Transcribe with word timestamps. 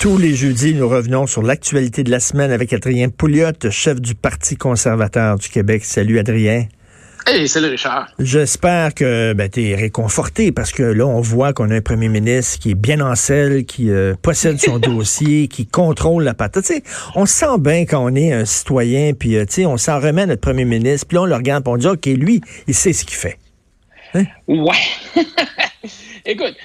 Tous 0.00 0.16
les 0.16 0.34
jeudis, 0.34 0.72
nous 0.72 0.88
revenons 0.88 1.26
sur 1.26 1.42
l'actualité 1.42 2.02
de 2.02 2.10
la 2.10 2.18
semaine 2.18 2.50
avec 2.50 2.72
Adrien 2.72 3.10
Pouliot, 3.10 3.52
chef 3.70 4.00
du 4.00 4.14
Parti 4.14 4.56
conservateur 4.56 5.36
du 5.36 5.50
Québec. 5.50 5.84
Salut 5.84 6.18
Adrien. 6.18 6.66
Hey, 7.26 7.46
salut 7.46 7.66
Richard. 7.66 8.08
J'espère 8.18 8.94
que 8.94 9.34
ben, 9.34 9.50
tu 9.50 9.68
es 9.68 9.74
réconforté 9.74 10.50
parce 10.50 10.72
que 10.72 10.82
là, 10.82 11.06
on 11.06 11.20
voit 11.20 11.52
qu'on 11.52 11.70
a 11.70 11.74
un 11.74 11.80
premier 11.82 12.08
ministre 12.08 12.58
qui 12.58 12.70
est 12.70 12.74
bien 12.74 13.02
en 13.02 13.14
selle, 13.14 13.66
qui 13.66 13.90
euh, 13.90 14.14
possède 14.22 14.58
son 14.58 14.78
dossier, 14.78 15.46
qui 15.46 15.66
contrôle 15.66 16.24
la 16.24 16.32
patate. 16.32 16.72
On 17.14 17.26
se 17.26 17.34
sent 17.34 17.58
bien 17.58 17.84
quand 17.84 18.02
on 18.02 18.14
est 18.14 18.32
un 18.32 18.46
citoyen, 18.46 19.12
puis 19.12 19.36
euh, 19.36 19.44
on 19.66 19.76
s'en 19.76 20.00
remet 20.00 20.22
à 20.22 20.26
notre 20.26 20.40
premier 20.40 20.64
ministre, 20.64 21.06
puis 21.06 21.16
là, 21.16 21.24
on 21.24 21.26
le 21.26 21.34
regarde, 21.34 21.64
puis 21.64 21.72
on 21.74 21.76
dit, 21.76 21.86
OK, 21.86 22.06
lui, 22.06 22.40
il 22.66 22.74
sait 22.74 22.94
ce 22.94 23.04
qu'il 23.04 23.18
fait. 23.18 23.36
Hein? 24.14 24.24
Ouais. 24.48 24.72
Écoute, 26.24 26.56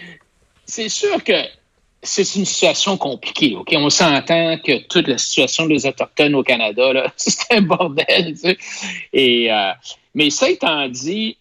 c'est 0.65 0.87
sûr 0.87 1.21
que 1.25 1.33
c'est 2.05 2.35
une 2.35 2.45
situation 2.45 2.97
compliquée. 2.97 3.55
OK? 3.55 3.73
On 3.75 3.89
s'entend 3.89 4.57
que 4.57 4.87
toute 4.87 5.07
la 5.07 5.17
situation 5.17 5.65
des 5.65 5.85
Autochtones 5.85 6.35
au 6.35 6.43
Canada, 6.43 7.11
c'est 7.17 7.53
un 7.53 7.61
bordel. 7.61 8.33
Tu 8.33 8.35
sais. 8.35 8.57
Et, 9.13 9.51
euh, 9.51 9.71
mais 10.13 10.29
ça 10.29 10.49
étant 10.49 10.87
dit, 10.87 11.37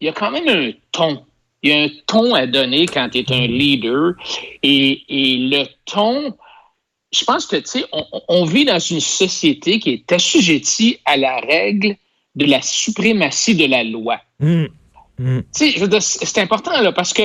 il 0.00 0.06
y 0.06 0.08
a 0.08 0.12
quand 0.12 0.30
même 0.30 0.48
un 0.48 0.72
ton. 0.92 1.24
Il 1.62 1.70
y 1.70 1.74
a 1.74 1.84
un 1.84 1.88
ton 2.06 2.34
à 2.34 2.46
donner 2.46 2.86
quand 2.86 3.08
tu 3.10 3.18
es 3.18 3.32
un 3.32 3.46
leader. 3.46 4.14
Et, 4.62 5.02
et 5.08 5.36
le 5.38 5.64
ton, 5.84 6.34
je 7.12 7.24
pense 7.24 7.46
que, 7.46 7.56
tu 7.56 7.66
sais, 7.66 7.84
on, 7.92 8.04
on, 8.28 8.44
vit 8.44 8.64
dans 8.64 8.78
une 8.78 9.00
société 9.00 9.78
qui 9.78 9.90
est 9.90 10.12
assujettie 10.12 10.98
à 11.04 11.16
la 11.16 11.36
règle 11.40 11.96
de 12.34 12.46
la 12.46 12.62
suprématie 12.62 13.54
de 13.54 13.66
la 13.66 13.84
loi. 13.84 14.18
Mmh. 14.40 14.64
Mmh. 15.18 15.40
Tu 15.54 15.72
sais, 15.72 16.00
c'est 16.00 16.38
important, 16.38 16.80
là, 16.80 16.90
parce 16.90 17.12
que 17.12 17.22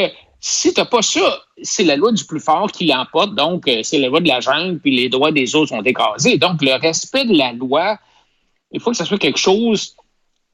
si 0.50 0.74
tu 0.74 0.80
n'as 0.80 0.86
pas 0.86 1.02
ça, 1.02 1.44
c'est 1.62 1.84
la 1.84 1.98
loi 1.98 2.14
du 2.14 2.24
plus 2.24 2.40
fort 2.40 2.72
qui 2.72 2.86
l'emporte, 2.86 3.36
donc 3.36 3.68
euh, 3.68 3.82
c'est 3.84 4.00
la 4.00 4.08
loi 4.08 4.22
de 4.22 4.30
la 4.30 4.40
jungle, 4.40 4.80
puis 4.80 4.96
les 4.96 5.10
droits 5.10 5.34
des 5.34 5.56
autres 5.56 5.70
sont 5.70 5.84
écrasés. 5.84 6.38
Donc, 6.38 6.62
le 6.62 6.74
respect 6.80 7.26
de 7.26 7.38
la 7.38 7.52
loi, 7.52 8.00
il 8.72 8.80
faut 8.80 8.92
que 8.92 8.98
ce 8.98 9.04
soit 9.04 9.18
quelque 9.18 9.40
chose 9.40 9.98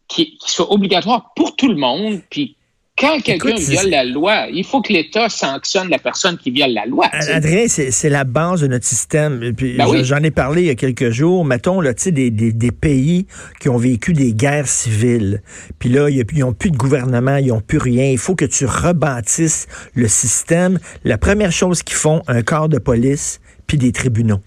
qui, 0.07 0.35
qui 0.39 0.51
soit 0.51 0.71
obligatoire 0.71 1.31
pour 1.35 1.55
tout 1.55 1.67
le 1.67 1.75
monde, 1.75 2.21
puis 2.31 2.55
quand 2.97 3.19
quelqu'un 3.21 3.55
viole 3.55 3.89
la 3.89 4.03
loi, 4.03 4.47
il 4.51 4.63
faut 4.63 4.81
que 4.81 4.93
l'État 4.93 5.27
sanctionne 5.27 5.89
la 5.89 5.97
personne 5.97 6.37
qui 6.37 6.51
viole 6.51 6.73
la 6.73 6.85
loi. 6.85 7.09
T'sais. 7.09 7.31
Adrien, 7.31 7.67
c'est 7.67 8.09
la 8.09 8.23
base 8.23 8.61
de 8.61 8.67
notre 8.67 8.85
système. 8.85 9.39
Ben 9.39 9.87
oui. 9.87 10.03
J'en 10.03 10.17
ai 10.17 10.29
parlé 10.29 10.61
il 10.61 10.67
y 10.67 10.69
a 10.69 10.75
quelques 10.75 11.09
jours. 11.09 11.43
Mettons, 11.43 11.81
là, 11.81 11.93
des, 11.93 12.29
des, 12.29 12.51
des 12.51 12.71
pays 12.71 13.25
qui 13.59 13.69
ont 13.69 13.77
vécu 13.77 14.13
des 14.13 14.33
guerres 14.33 14.67
civiles. 14.67 15.41
Puis 15.79 15.89
là, 15.89 16.09
ils 16.09 16.25
n'ont 16.39 16.53
plus 16.53 16.69
de 16.69 16.77
gouvernement, 16.77 17.37
ils 17.37 17.47
n'ont 17.47 17.61
plus 17.61 17.79
rien. 17.79 18.11
Il 18.11 18.19
faut 18.19 18.35
que 18.35 18.45
tu 18.45 18.65
rebâtisses 18.65 19.67
le 19.95 20.07
système. 20.07 20.77
La 21.03 21.17
première 21.17 21.51
chose 21.51 21.81
qu'ils 21.81 21.97
font, 21.97 22.21
un 22.27 22.43
corps 22.43 22.69
de 22.69 22.77
police, 22.77 23.41
puis 23.65 23.77
des 23.77 23.91
tribunaux. 23.91 24.41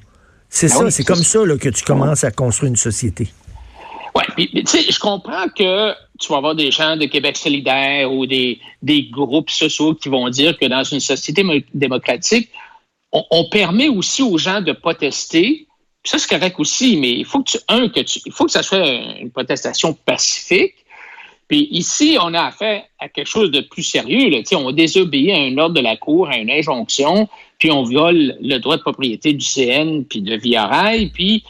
C'est 0.48 0.68
ben 0.68 0.74
ça, 0.74 0.84
oui, 0.84 0.92
c'est 0.92 1.04
comme 1.04 1.22
ça 1.22 1.44
là, 1.44 1.56
que 1.58 1.68
tu 1.68 1.84
commences 1.84 2.22
à 2.22 2.30
construire 2.30 2.70
une 2.70 2.76
société. 2.76 3.28
Oui, 4.16 4.22
puis 4.34 4.64
tu 4.64 4.66
sais, 4.66 4.90
je 4.90 4.98
comprends 4.98 5.48
que 5.48 5.92
tu 6.18 6.28
vas 6.30 6.38
avoir 6.38 6.54
des 6.54 6.70
gens 6.70 6.96
de 6.96 7.04
Québec 7.04 7.36
solidaire 7.36 8.10
ou 8.10 8.26
des, 8.26 8.58
des 8.80 9.04
groupes 9.04 9.50
sociaux 9.50 9.94
qui 9.94 10.08
vont 10.08 10.28
dire 10.30 10.56
que 10.58 10.64
dans 10.64 10.84
une 10.84 11.00
société 11.00 11.44
démocratique, 11.74 12.48
on, 13.12 13.44
permet 13.50 13.88
aussi 13.88 14.22
aux 14.22 14.38
gens 14.38 14.60
de 14.60 14.72
protester. 14.72 15.66
Ça, 16.04 16.18
c'est 16.18 16.28
correct 16.28 16.58
aussi, 16.58 16.96
mais 16.96 17.12
il 17.12 17.24
faut 17.24 17.42
que 17.42 17.52
tu, 17.52 17.58
un, 17.68 17.88
que 17.88 18.00
tu, 18.00 18.20
il 18.24 18.32
faut 18.32 18.44
que 18.46 18.50
ça 18.50 18.62
soit 18.62 18.86
une 19.20 19.30
protestation 19.30 19.92
pacifique. 19.92 20.74
Puis 21.48 21.68
ici, 21.70 22.16
on 22.20 22.34
a 22.34 22.42
affaire 22.42 22.84
à 22.98 23.08
quelque 23.08 23.28
chose 23.28 23.50
de 23.50 23.60
plus 23.60 23.82
sérieux. 23.82 24.30
Là. 24.30 24.38
On 24.58 24.72
désobéit 24.72 25.30
à 25.30 25.36
un 25.36 25.56
ordre 25.58 25.74
de 25.74 25.80
la 25.80 25.96
Cour, 25.96 26.28
à 26.28 26.38
une 26.38 26.50
injonction, 26.50 27.28
puis 27.58 27.70
on 27.70 27.84
viole 27.84 28.36
le 28.40 28.58
droit 28.58 28.76
de 28.76 28.82
propriété 28.82 29.32
du 29.32 29.44
CN, 29.44 30.04
puis 30.04 30.22
de 30.22 30.36
Via 30.36 30.68
puis 31.14 31.44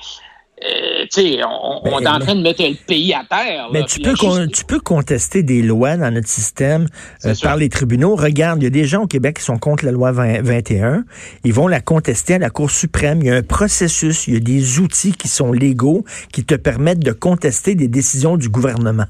euh, 0.64 1.04
on, 1.44 1.80
on 1.84 2.00
est 2.00 2.08
en 2.08 2.18
train 2.18 2.34
de 2.34 2.40
mettre 2.40 2.62
le 2.62 2.74
pays 2.86 3.12
à 3.12 3.24
terre. 3.28 3.68
Mais 3.72 3.84
tu, 3.84 4.00
peux 4.00 4.14
con, 4.14 4.46
tu 4.48 4.64
peux 4.64 4.80
contester 4.80 5.42
des 5.42 5.60
lois 5.60 5.96
dans 5.98 6.10
notre 6.10 6.28
système 6.28 6.86
euh, 7.26 7.34
par 7.42 7.56
les 7.56 7.68
tribunaux. 7.68 8.16
Regarde, 8.16 8.62
il 8.62 8.64
y 8.64 8.66
a 8.66 8.70
des 8.70 8.86
gens 8.86 9.02
au 9.02 9.06
Québec 9.06 9.36
qui 9.36 9.44
sont 9.44 9.58
contre 9.58 9.84
la 9.84 9.92
loi 9.92 10.12
20, 10.12 10.42
21. 10.42 11.04
Ils 11.44 11.52
vont 11.52 11.68
la 11.68 11.80
contester 11.80 12.34
à 12.34 12.38
la 12.38 12.48
Cour 12.48 12.70
suprême. 12.70 13.20
Il 13.20 13.26
y 13.26 13.30
a 13.30 13.34
un 13.34 13.42
processus, 13.42 14.26
il 14.28 14.34
y 14.34 14.36
a 14.38 14.40
des 14.40 14.78
outils 14.80 15.12
qui 15.12 15.28
sont 15.28 15.52
légaux 15.52 16.04
qui 16.32 16.44
te 16.44 16.54
permettent 16.54 17.04
de 17.04 17.12
contester 17.12 17.74
des 17.74 17.88
décisions 17.88 18.38
du 18.38 18.48
gouvernement. 18.48 19.06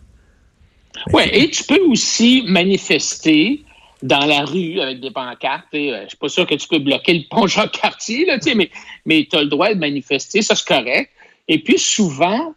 Oui, 1.13 1.23
et 1.31 1.49
tu 1.51 1.63
peux 1.63 1.81
aussi 1.89 2.43
manifester 2.49 3.63
dans 4.03 4.25
la 4.27 4.45
rue 4.45 4.81
avec 4.81 5.01
des 5.01 5.11
pancartes. 5.11 5.67
Euh, 5.75 6.03
je 6.05 6.09
suis 6.09 6.19
pas 6.19 6.29
sûr 6.29 6.47
que 6.47 6.55
tu 6.55 6.67
peux 6.69 6.79
bloquer 6.79 7.15
le 7.15 7.23
pont 7.29 7.47
Jean-Cartier, 7.47 8.27
mais, 8.55 8.71
mais 9.05 9.27
tu 9.31 9.37
as 9.37 9.43
le 9.43 9.49
droit 9.49 9.73
de 9.73 9.79
manifester, 9.79 10.43
ça 10.43 10.55
c'est 10.55 10.67
correct. 10.67 11.11
Et 11.49 11.59
puis 11.59 11.79
souvent, 11.79 12.55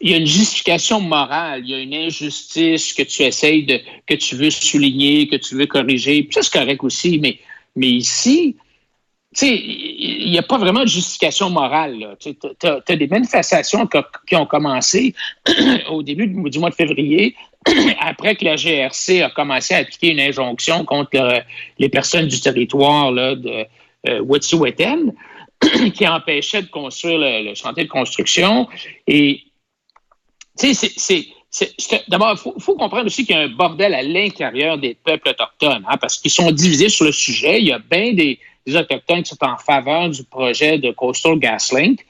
il 0.00 0.10
y 0.10 0.14
a 0.14 0.16
une 0.18 0.26
justification 0.26 1.00
morale, 1.00 1.62
il 1.64 1.70
y 1.70 1.74
a 1.74 1.78
une 1.78 1.94
injustice 1.94 2.92
que 2.92 3.02
tu 3.02 3.22
essayes 3.22 3.64
de, 3.64 3.80
que 4.06 4.14
tu 4.14 4.36
veux 4.36 4.50
souligner, 4.50 5.28
que 5.28 5.36
tu 5.36 5.54
veux 5.56 5.66
corriger. 5.66 6.28
Ça, 6.30 6.42
c'est 6.42 6.52
correct 6.52 6.82
aussi, 6.82 7.18
mais, 7.18 7.38
mais 7.76 7.88
ici, 7.88 8.56
tu 9.34 9.46
sais, 9.46 9.56
il 9.56 10.30
n'y 10.30 10.38
a 10.38 10.42
pas 10.42 10.58
vraiment 10.58 10.82
de 10.82 10.88
justification 10.88 11.50
morale. 11.50 12.16
Tu 12.20 12.36
as, 12.62 12.96
des 12.96 13.06
manifestations 13.08 13.88
qui 14.28 14.36
ont 14.36 14.46
commencé 14.46 15.14
au 15.90 16.02
début 16.02 16.26
du 16.26 16.58
mois 16.58 16.70
de 16.70 16.74
février, 16.74 17.34
après 18.00 18.36
que 18.36 18.44
la 18.44 18.56
GRC 18.56 19.22
a 19.22 19.30
commencé 19.30 19.74
à 19.74 19.78
appliquer 19.78 20.10
une 20.10 20.20
injonction 20.20 20.84
contre 20.84 21.10
le, 21.14 21.40
les 21.78 21.88
personnes 21.88 22.28
du 22.28 22.40
territoire 22.40 23.12
de 23.12 23.66
euh, 24.08 24.20
Wet'suwet'en. 24.20 25.14
qui 25.94 26.06
empêchait 26.06 26.62
de 26.62 26.68
construire 26.68 27.18
le, 27.18 27.54
chantier 27.54 27.84
de 27.84 27.88
construction. 27.88 28.68
Et, 29.06 29.42
tu 30.58 30.74
sais, 30.74 30.90
c'est. 30.96 31.26
D'abord, 32.08 32.32
il 32.32 32.60
faut, 32.60 32.74
comprendre 32.74 33.06
aussi 33.06 33.24
qu'il 33.24 33.36
y 33.36 33.38
a 33.38 33.42
un 33.42 33.48
bordel 33.48 33.94
à 33.94 34.02
l'intérieur 34.02 34.76
des 34.76 34.94
peuples 34.94 35.28
autochtones, 35.28 35.84
hein, 35.88 35.96
parce 35.98 36.18
qu'ils 36.18 36.32
sont 36.32 36.50
divisés 36.50 36.88
sur 36.88 37.04
le 37.04 37.12
sujet. 37.12 37.60
Il 37.60 37.66
y 37.66 37.72
a 37.72 37.78
bien 37.78 38.12
des, 38.12 38.40
des, 38.66 38.76
Autochtones 38.76 39.22
qui 39.22 39.28
sont 39.28 39.44
en 39.44 39.56
faveur 39.56 40.08
du 40.08 40.24
projet 40.24 40.78
de 40.78 40.90
Coastal 40.90 41.38
GasLink. 41.38 42.04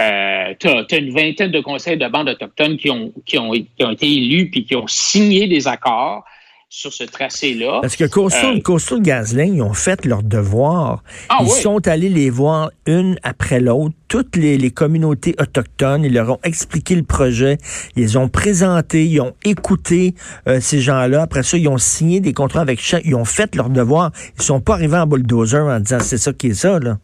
Euh, 0.00 0.54
tu 0.58 0.66
as, 0.66 0.84
as, 0.90 0.96
une 0.96 1.14
vingtaine 1.14 1.52
de 1.52 1.60
conseils 1.60 1.98
de 1.98 2.08
bandes 2.08 2.30
autochtones 2.30 2.76
qui 2.78 2.90
ont, 2.90 3.12
qui 3.24 3.38
ont, 3.38 3.52
qui 3.52 3.84
ont 3.84 3.90
été 3.90 4.10
élus 4.10 4.50
puis 4.50 4.64
qui 4.64 4.74
ont 4.74 4.86
signé 4.88 5.46
des 5.46 5.68
accords 5.68 6.24
sur 6.72 6.92
ce 6.92 7.02
tracé-là. 7.02 7.80
Parce 7.82 7.96
que 7.96 8.04
Coastal, 8.04 8.62
euh, 8.64 9.44
ils 9.44 9.60
ont 9.60 9.74
fait 9.74 10.04
leur 10.06 10.22
devoir. 10.22 11.02
Ah, 11.28 11.38
ils 11.40 11.46
oui. 11.46 11.60
sont 11.60 11.86
allés 11.88 12.08
les 12.08 12.30
voir 12.30 12.70
une 12.86 13.18
après 13.24 13.58
l'autre, 13.58 13.94
toutes 14.06 14.36
les, 14.36 14.56
les, 14.56 14.70
communautés 14.70 15.34
autochtones. 15.40 16.04
Ils 16.04 16.14
leur 16.14 16.30
ont 16.30 16.38
expliqué 16.44 16.94
le 16.94 17.02
projet. 17.02 17.58
Ils 17.96 18.16
ont 18.18 18.28
présenté, 18.28 19.04
ils 19.04 19.20
ont 19.20 19.34
écouté 19.44 20.14
euh, 20.46 20.60
ces 20.60 20.80
gens-là. 20.80 21.22
Après 21.22 21.42
ça, 21.42 21.58
ils 21.58 21.66
ont 21.66 21.76
signé 21.76 22.20
des 22.20 22.32
contrats 22.32 22.60
avec 22.60 22.80
chaque. 22.80 23.02
Ils 23.04 23.16
ont 23.16 23.24
fait 23.24 23.56
leur 23.56 23.68
devoir. 23.68 24.12
Ils 24.38 24.42
sont 24.42 24.60
pas 24.60 24.74
arrivés 24.74 24.98
en 24.98 25.08
bulldozer 25.08 25.66
en 25.66 25.80
disant 25.80 25.98
c'est 25.98 26.18
ça 26.18 26.32
qui 26.32 26.48
est 26.48 26.54
ça, 26.54 26.78
là. 26.78 26.98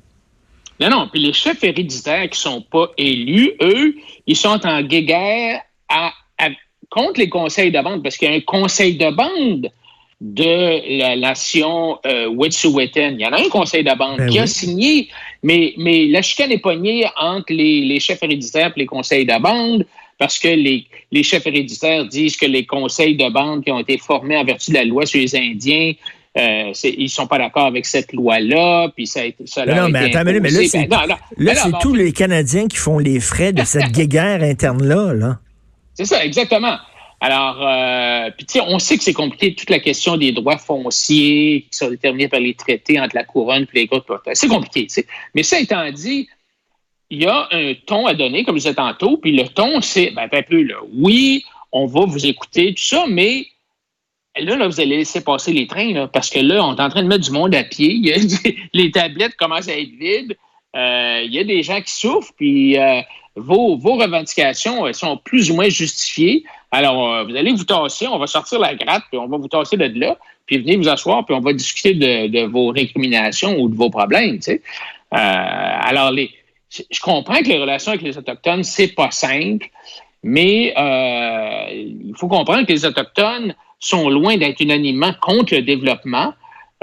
Non, 0.79 0.91
non. 0.91 1.09
Puis 1.11 1.21
les 1.21 1.33
chefs 1.33 1.65
héréditaires 1.65 2.31
qui 2.31 2.39
sont 2.39 2.63
pas 2.63 2.93
élus, 2.99 3.51
eux, 3.61 3.97
ils 4.29 4.37
sont 4.37 4.65
en 4.65 4.83
guéguerre 4.83 5.63
à, 5.89 6.13
à 6.39 6.51
contre 6.91 7.21
les 7.21 7.29
conseils 7.29 7.71
de 7.71 7.81
bande, 7.81 8.03
parce 8.03 8.17
qu'il 8.17 8.29
y 8.29 8.33
a 8.33 8.35
un 8.35 8.41
conseil 8.41 8.97
de 8.97 9.11
bande 9.11 9.71
de 10.21 10.99
la 10.99 11.17
nation 11.17 11.99
euh, 12.07 12.29
Wet'suwet'en. 12.29 13.15
Il 13.15 13.21
y 13.21 13.27
en 13.27 13.33
a 13.33 13.41
un 13.41 13.49
conseil 13.51 13.85
de 13.85 13.95
bande 13.97 14.17
ben 14.17 14.29
qui 14.29 14.39
oui. 14.39 14.43
a 14.43 14.47
signé, 14.47 15.09
mais, 15.43 15.75
mais 15.77 16.07
la 16.07 16.23
chicane 16.23 16.51
est 16.53 16.59
poignée 16.59 17.07
entre 17.21 17.53
les, 17.53 17.83
les 17.83 18.01
chefs 18.01 18.23
héréditaires 18.23 18.73
et 18.75 18.81
les 18.81 18.87
conseils 18.87 19.27
de 19.27 19.39
bande, 19.39 19.85
parce 20.19 20.39
que 20.39 20.49
les, 20.49 20.87
les 21.13 21.23
chefs 21.23 21.47
héréditaires 21.47 22.07
disent 22.07 22.37
que 22.37 22.47
les 22.47 22.65
conseils 22.65 23.17
de 23.17 23.29
bande 23.29 23.63
qui 23.63 23.71
ont 23.71 23.81
été 23.81 23.99
formés 23.99 24.39
en 24.39 24.45
vertu 24.45 24.71
de 24.71 24.77
la 24.77 24.85
loi 24.85 25.05
sur 25.05 25.21
les 25.21 25.37
Indiens 25.37 25.93
euh, 26.37 26.73
ils 26.85 27.09
sont 27.09 27.27
pas 27.27 27.39
d'accord 27.39 27.67
avec 27.67 27.87
cette 27.87 28.13
loi-là, 28.13 28.91
puis 28.95 29.07
ça 29.07 29.23
non, 29.67 29.89
mais 29.89 30.15
attends, 30.15 30.23
mais 30.25 30.39
là, 30.39 30.61
c'est, 30.69 30.87
ben, 30.87 31.07
là, 31.07 31.19
là, 31.39 31.55
c'est 31.55 31.73
tous 31.81 31.95
les 31.95 32.13
Canadiens 32.13 32.69
qui 32.69 32.77
font 32.77 32.99
les 32.99 33.21
frais 33.21 33.55
de 33.55 33.65
cette 33.65 33.91
guéguerre 33.93 34.43
interne-là, 34.43 35.15
là. 35.15 35.39
C'est 35.97 36.05
ça, 36.05 36.25
exactement. 36.25 36.77
Alors, 37.21 37.67
euh, 37.67 38.31
puis 38.37 38.45
tu 38.45 38.53
sais, 38.55 38.61
on 38.61 38.79
sait 38.79 38.99
que 38.99 39.03
c'est 39.03 39.15
compliqué, 39.15 39.55
toute 39.55 39.71
la 39.71 39.79
question 39.79 40.19
des 40.19 40.33
droits 40.33 40.59
fonciers 40.59 41.67
qui 41.71 41.77
sont 41.77 41.89
déterminés 41.89 42.29
par 42.29 42.41
les 42.41 42.55
traités 42.55 43.01
entre 43.01 43.17
la 43.17 43.25
couronne 43.25 43.67
et 43.73 43.79
les 43.79 43.87
groupes 43.87 44.13
C'est 44.35 44.49
compliqué, 44.49 44.87
Mais 45.35 45.43
ça 45.43 45.59
étant 45.59 45.91
dit, 45.91 46.29
il 47.09 47.23
y 47.23 47.27
a 47.27 47.49
un 47.53 47.73
ton 47.87 48.07
à 48.07 48.15
donner, 48.15 48.45
comme 48.45 48.57
je 48.57 48.63
disais 48.63 48.75
tantôt, 48.75 49.17
puis 49.17 49.33
le 49.33 49.49
ton, 49.49 49.81
c'est, 49.81 50.11
ben, 50.11 50.29
un 50.31 50.43
peu, 50.43 50.63
là, 50.63 50.77
oui, 50.93 51.43
on 51.73 51.87
va 51.87 52.05
vous 52.05 52.27
écouter, 52.27 52.75
tout 52.75 52.85
ça, 52.85 53.07
mais 53.09 53.47
là, 54.39 54.57
là, 54.57 54.67
vous 54.67 54.81
allez 54.81 54.99
laisser 54.99 55.25
passer 55.25 55.53
les 55.53 55.67
trains, 55.67 56.09
parce 56.09 56.29
que 56.29 56.41
là, 56.41 56.63
on 56.63 56.77
est 56.77 56.83
en 56.83 56.91
train 56.91 57.03
de 57.03 57.09
mettre 57.09 57.25
du 57.25 57.31
monde 57.31 57.55
à 57.55 57.65
pied. 57.65 57.99
les 58.75 58.91
tablettes 58.91 59.37
commencent 59.37 59.69
à 59.69 59.79
être 59.79 59.93
vides. 59.99 60.37
Euh, 60.75 61.23
il 61.25 61.33
y 61.33 61.39
a 61.39 61.45
des 61.45 61.63
gens 61.63 61.81
qui 61.81 61.93
souffrent, 61.93 62.33
puis 62.37 62.77
euh, 62.77 63.01
vos, 63.37 63.77
vos, 63.77 63.97
revendications 63.97 64.93
sont 64.93 65.19
plus 65.19 65.51
ou 65.51 65.55
moins 65.55 65.69
justifiées. 65.69 66.45
Alors, 66.71 67.13
euh, 67.13 67.25
vous 67.25 67.37
allez 67.37 67.53
vous 67.53 67.65
tasser, 67.65 68.07
on 68.07 68.19
va 68.19 68.27
sortir 68.27 68.59
la 68.59 68.75
gratte, 68.75 69.05
puis 69.11 69.19
on 69.19 69.29
va 69.29 69.37
vous 69.37 69.49
tasser 69.49 69.77
de 69.77 69.99
là, 69.99 70.17
puis 70.47 70.59
venez 70.59 70.77
vous 70.77 70.89
asseoir, 70.89 71.25
puis 71.25 71.35
on 71.35 71.41
va 71.41 71.53
discuter 71.53 71.95
de, 71.95 72.47
vos 72.47 72.69
récriminations 72.69 73.59
ou 73.59 73.69
de 73.69 73.75
vos 73.75 73.91
problèmes. 73.91 74.39
alors, 75.11 76.11
les, 76.11 76.31
je 76.91 77.01
comprends 77.01 77.39
que 77.39 77.49
les 77.49 77.59
relations 77.59 77.93
avec 77.93 78.03
les 78.03 78.19
Autochtones, 78.19 78.65
c'est 78.65 78.95
pas 78.95 79.11
simple, 79.11 79.69
mais 80.23 80.75
il 81.73 82.15
faut 82.17 82.29
comprendre 82.29 82.67
que 82.67 82.73
les 82.73 82.85
Autochtones 82.85 83.55
sont 83.79 84.09
loin 84.09 84.37
d'être 84.37 84.61
unanimement 84.61 85.13
contre 85.21 85.55
le 85.55 85.63
développement. 85.63 86.35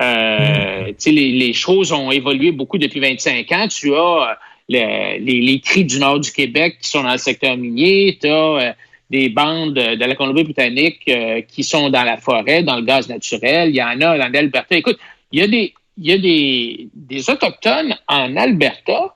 Euh, 0.02 0.88
mm. 0.88 0.96
les, 1.06 1.32
les, 1.32 1.54
choses 1.54 1.92
ont 1.92 2.12
évolué 2.12 2.52
beaucoup 2.52 2.78
depuis 2.78 3.00
25 3.00 3.52
ans. 3.52 3.68
Tu 3.68 3.96
as 3.96 4.38
les, 4.70 5.20
les, 5.20 5.60
cris 5.60 5.86
du 5.86 6.00
nord 6.00 6.20
du 6.20 6.32
Québec 6.32 6.78
qui 6.82 6.90
sont 6.90 7.04
dans 7.04 7.12
le 7.12 7.18
secteur 7.18 7.58
minier. 7.58 8.18
Tu 8.22 8.28
as 8.28 8.32
euh, 8.32 8.72
des 9.10 9.30
bandes 9.30 9.74
de 9.74 10.06
la 10.06 10.16
Colombie-Britannique 10.16 11.02
euh, 11.08 11.42
qui 11.42 11.64
sont 11.64 11.90
dans 11.90 12.04
la 12.04 12.18
forêt, 12.18 12.64
dans 12.64 12.78
le 12.78 12.84
gaz 12.84 13.10
naturel. 13.10 13.70
Il 13.70 13.76
y 13.76 13.84
en 13.84 14.00
a 14.02 14.18
en 14.18 14.34
Alberta. 14.34 14.76
Écoute, 14.76 14.98
il 15.32 15.40
y 15.40 15.44
a 15.44 15.48
des, 15.48 15.74
il 15.98 16.08
y 16.08 16.14
a 16.14 16.18
des, 16.18 16.88
des 16.94 17.30
Autochtones 17.30 17.96
en 18.08 18.36
Alberta 18.36 19.14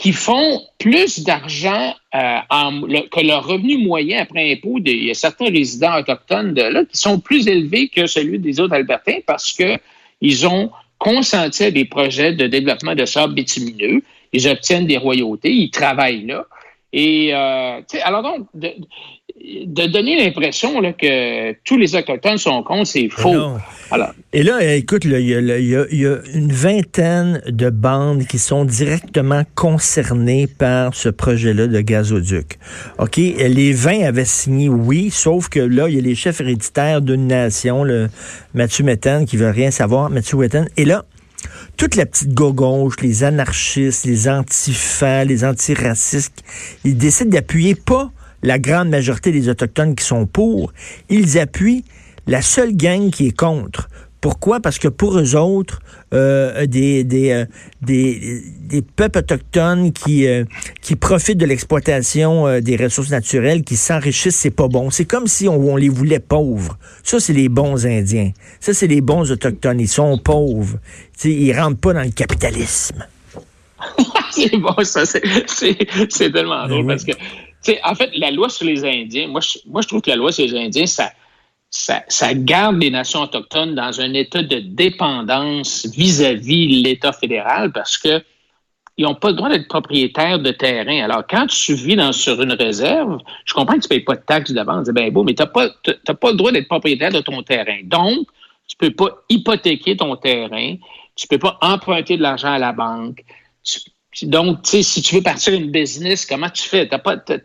qui 0.00 0.12
font 0.12 0.62
plus 0.78 1.20
d'argent 1.24 1.94
euh, 2.14 2.38
que 3.10 3.20
leur 3.20 3.46
revenu 3.46 3.76
moyen 3.76 4.22
après 4.22 4.50
impôt. 4.52 4.78
il 4.82 5.04
y 5.04 5.10
a 5.10 5.14
certains 5.14 5.50
résidents 5.50 5.98
autochtones 5.98 6.54
de 6.54 6.62
là 6.62 6.84
qui 6.86 6.96
sont 6.96 7.20
plus 7.20 7.46
élevés 7.46 7.88
que 7.88 8.06
celui 8.06 8.38
des 8.38 8.60
autres 8.60 8.72
Albertains 8.72 9.18
parce 9.26 9.52
qu'ils 9.52 10.46
ont 10.46 10.70
consenti 10.96 11.64
à 11.64 11.70
des 11.70 11.84
projets 11.84 12.32
de 12.32 12.46
développement 12.46 12.94
de 12.94 13.04
sable 13.04 13.34
bitumineux. 13.34 14.02
Ils 14.32 14.48
obtiennent 14.48 14.86
des 14.86 14.96
royautés, 14.96 15.50
ils 15.50 15.70
travaillent 15.70 16.26
là. 16.26 16.46
Et 16.92 17.30
euh, 17.32 17.80
alors 18.02 18.22
donc, 18.22 18.48
de 18.54 19.86
donner 19.86 20.22
l'impression 20.22 20.80
que 20.92 21.52
tous 21.64 21.76
les 21.76 21.94
Autochtones 21.94 22.38
sont 22.38 22.62
contre, 22.62 22.86
c'est 22.86 23.08
faux. 23.08 23.54
Alors, 23.92 24.10
Et 24.32 24.42
là, 24.42 24.74
écoute, 24.74 25.04
il 25.04 25.12
y, 25.12 25.34
a 25.34 26.16
une 26.34 26.52
vingtaine 26.52 27.42
de 27.46 27.70
bandes 27.70 28.26
qui 28.26 28.38
sont 28.38 28.64
directement 28.64 29.42
concernées 29.54 30.46
par 30.46 30.94
ce 30.94 31.08
projet-là 31.08 31.68
de 31.68 31.80
gazoduc. 31.80 32.58
OK? 32.98 33.16
Les 33.16 33.72
20 33.72 34.02
avaient 34.02 34.24
signé 34.24 34.68
oui, 34.68 35.10
sauf 35.10 35.48
que 35.48 35.60
là, 35.60 35.88
il 35.88 35.94
y 35.94 35.98
a 35.98 36.02
les 36.02 36.14
chefs 36.14 36.40
héréditaires 36.40 37.00
d'une 37.00 37.28
nation, 37.28 37.84
le 37.84 38.08
Mathieu 38.54 38.84
Méthane, 38.84 39.26
qui 39.26 39.36
veut 39.36 39.50
rien 39.50 39.70
savoir, 39.70 40.10
Mathieu 40.10 40.36
Méthane. 40.36 40.68
Et 40.76 40.84
là, 40.84 41.04
toute 41.76 41.96
la 41.96 42.06
petite 42.06 42.34
gauche, 42.34 42.94
les 43.02 43.24
anarchistes, 43.24 44.04
les 44.04 44.28
antifas, 44.28 45.24
les 45.24 45.44
antiracistes, 45.44 46.42
ils 46.84 46.96
décident 46.96 47.30
d'appuyer 47.30 47.74
pas 47.74 48.10
la 48.42 48.58
grande 48.58 48.88
majorité 48.88 49.32
des 49.32 49.48
Autochtones 49.48 49.94
qui 49.94 50.04
sont 50.04 50.26
pour, 50.26 50.72
ils 51.10 51.38
appuient 51.38 51.84
la 52.26 52.40
seule 52.40 52.74
gang 52.74 53.10
qui 53.10 53.26
est 53.28 53.36
contre. 53.36 53.89
Pourquoi? 54.20 54.60
Parce 54.60 54.78
que 54.78 54.88
pour 54.88 55.18
eux 55.18 55.34
autres, 55.34 55.80
euh, 56.12 56.66
des, 56.66 57.04
des, 57.04 57.30
euh, 57.30 57.44
des, 57.80 58.42
des, 58.60 58.82
peuples 58.82 59.18
autochtones 59.18 59.92
qui, 59.92 60.26
euh, 60.26 60.44
qui 60.82 60.94
profitent 60.94 61.38
de 61.38 61.46
l'exploitation 61.46 62.60
des 62.60 62.76
ressources 62.76 63.10
naturelles, 63.10 63.62
qui 63.62 63.76
s'enrichissent, 63.76 64.36
c'est 64.36 64.50
pas 64.50 64.68
bon. 64.68 64.90
C'est 64.90 65.06
comme 65.06 65.26
si 65.26 65.48
on, 65.48 65.76
les 65.76 65.88
voulait 65.88 66.20
pauvres. 66.20 66.76
Ça, 67.02 67.18
c'est 67.18 67.32
les 67.32 67.48
bons 67.48 67.86
Indiens. 67.86 68.32
Ça, 68.60 68.74
c'est 68.74 68.88
les 68.88 69.00
bons 69.00 69.30
Autochtones. 69.30 69.80
Ils 69.80 69.88
sont 69.88 70.18
pauvres. 70.18 70.78
T'sais, 71.16 71.30
ils 71.30 71.58
rentrent 71.58 71.80
pas 71.80 71.94
dans 71.94 72.02
le 72.02 72.10
capitalisme. 72.10 73.06
c'est 74.32 74.54
bon, 74.58 74.74
ça. 74.82 75.04
C'est 75.06 76.32
tellement 76.32 76.68
drôle 76.68 76.86
parce 76.86 77.04
que 77.04 77.12
en 77.84 77.94
fait, 77.94 78.10
la 78.16 78.30
loi 78.30 78.48
sur 78.48 78.66
les 78.66 78.84
Indiens, 78.84 79.28
moi 79.28 79.40
je, 79.40 79.58
moi, 79.66 79.82
je 79.82 79.88
trouve 79.88 80.00
que 80.00 80.10
la 80.10 80.16
loi 80.16 80.32
sur 80.32 80.46
les 80.46 80.54
Indiens, 80.54 80.86
ça, 80.86 81.12
ça, 81.70 82.34
garde 82.34 82.80
les 82.82 82.90
nations 82.90 83.22
autochtones 83.22 83.74
dans 83.74 84.00
un 84.00 84.12
état 84.14 84.42
de 84.42 84.58
dépendance 84.58 85.86
vis-à-vis 85.86 86.82
l'État 86.82 87.12
fédéral 87.12 87.72
parce 87.72 87.96
que 87.96 88.22
ils 88.96 89.04
n'ont 89.04 89.14
pas 89.14 89.30
le 89.30 89.34
droit 89.34 89.48
d'être 89.48 89.68
propriétaires 89.68 90.38
de 90.38 90.50
terrain. 90.50 91.02
Alors, 91.02 91.22
quand 91.26 91.46
tu 91.46 91.72
vis 91.72 92.12
sur 92.12 92.42
une 92.42 92.52
réserve, 92.52 93.18
je 93.46 93.54
comprends 93.54 93.76
que 93.76 93.80
tu 93.80 93.86
ne 93.86 93.88
payes 93.88 94.04
pas 94.04 94.16
de 94.16 94.20
taxes 94.20 94.52
d'avance, 94.52 94.86
c'est 94.86 94.92
bien 94.92 95.10
beau, 95.10 95.22
mais 95.22 95.32
tu 95.32 95.42
n'as 95.42 95.46
pas, 95.46 95.70
pas 95.70 96.30
le 96.30 96.36
droit 96.36 96.52
d'être 96.52 96.68
propriétaire 96.68 97.10
de 97.10 97.20
ton 97.20 97.42
terrain. 97.42 97.78
Donc, 97.84 98.26
tu 98.66 98.76
ne 98.78 98.88
peux 98.88 98.94
pas 98.94 99.22
hypothéquer 99.30 99.96
ton 99.96 100.16
terrain, 100.16 100.76
tu 101.16 101.26
ne 101.26 101.28
peux 101.28 101.38
pas 101.38 101.56
emprunter 101.62 102.18
de 102.18 102.22
l'argent 102.22 102.52
à 102.52 102.58
la 102.58 102.72
banque, 102.72 103.24
donc, 104.22 104.62
tu 104.62 104.70
sais, 104.70 104.82
si 104.82 105.02
tu 105.02 105.14
veux 105.14 105.22
partir 105.22 105.54
une 105.54 105.70
business, 105.70 106.26
comment 106.26 106.50
tu 106.50 106.68
fais? 106.68 106.88
Tu 106.88 106.96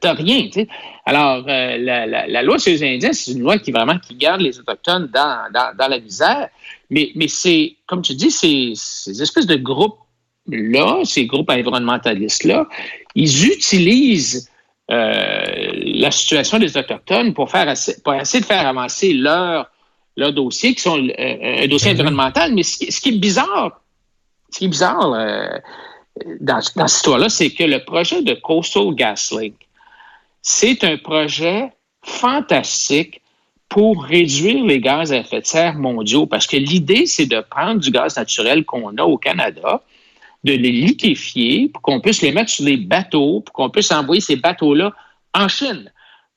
n'as 0.03 0.13
rien. 0.13 0.49
sais. 0.51 0.67
Alors, 1.05 1.45
euh, 1.47 1.77
la, 1.77 2.07
la, 2.27 2.41
loi 2.41 2.57
sur 2.57 2.71
les 2.71 2.83
Indiens, 2.83 3.13
c'est 3.13 3.31
une 3.31 3.41
loi 3.41 3.59
qui 3.59 3.71
vraiment 3.71 3.99
qui 3.99 4.15
garde 4.15 4.41
les 4.41 4.59
Autochtones 4.59 5.07
dans, 5.13 5.51
dans, 5.53 5.75
dans 5.77 5.87
la 5.87 5.99
misère. 5.99 6.49
Mais, 6.89 7.11
mais 7.15 7.27
c'est, 7.27 7.75
comme 7.85 8.01
tu 8.01 8.15
dis, 8.15 8.31
ces, 8.31 8.73
ces 8.75 9.21
espèces 9.21 9.45
de 9.45 9.57
groupes-là, 9.57 11.01
ces 11.03 11.27
groupes 11.27 11.51
environnementalistes-là, 11.51 12.67
ils 13.13 13.45
utilisent 13.45 14.49
euh, 14.91 15.71
la 15.75 16.09
situation 16.09 16.57
des 16.57 16.75
Autochtones 16.75 17.35
pour, 17.35 17.51
faire 17.51 17.71
pour 18.03 18.15
essayer 18.15 18.41
de 18.41 18.45
faire 18.45 18.65
avancer 18.65 19.13
leur, 19.13 19.69
leur 20.17 20.33
dossier, 20.33 20.73
qui 20.73 20.81
sont 20.81 20.97
euh, 20.97 21.63
un 21.63 21.67
dossier 21.67 21.91
mm-hmm. 21.91 21.93
environnemental. 21.93 22.55
Mais 22.55 22.63
ce 22.63 22.79
qui, 22.79 22.91
ce 22.91 22.99
qui, 22.99 23.09
est 23.09 23.19
bizarre, 23.19 23.81
ce 24.49 24.57
qui 24.57 24.65
est 24.65 24.69
bizarre, 24.69 25.13
dans, 26.39 26.61
cette 26.61 26.89
histoire-là, 26.89 27.29
c'est 27.29 27.49
que 27.49 27.63
le 27.63 27.83
projet 27.83 28.21
de 28.21 28.33
Coastal 28.33 28.93
GasLink, 28.93 29.55
c'est 30.41 30.83
un 30.83 30.97
projet 30.97 31.71
fantastique 32.03 33.21
pour 33.67 34.03
réduire 34.03 34.63
les 34.63 34.79
gaz 34.79 35.11
à 35.11 35.17
effet 35.17 35.41
de 35.41 35.45
serre 35.45 35.75
mondiaux, 35.75 36.27
parce 36.27 36.47
que 36.47 36.55
l'idée, 36.55 37.07
c'est 37.07 37.25
de 37.25 37.41
prendre 37.41 37.81
du 37.81 37.91
gaz 37.91 38.15
naturel 38.15 38.63
qu'on 38.63 38.95
a 38.97 39.03
au 39.03 39.17
Canada, 39.17 39.81
de 40.43 40.53
les 40.53 40.71
liquéfier 40.71 41.69
pour 41.69 41.81
qu'on 41.81 41.99
puisse 41.99 42.21
les 42.21 42.31
mettre 42.31 42.51
sur 42.51 42.65
des 42.65 42.77
bateaux, 42.77 43.41
pour 43.41 43.53
qu'on 43.53 43.69
puisse 43.69 43.91
envoyer 43.91 44.21
ces 44.21 44.35
bateaux-là 44.35 44.93
en 45.33 45.47
Chine 45.47 45.91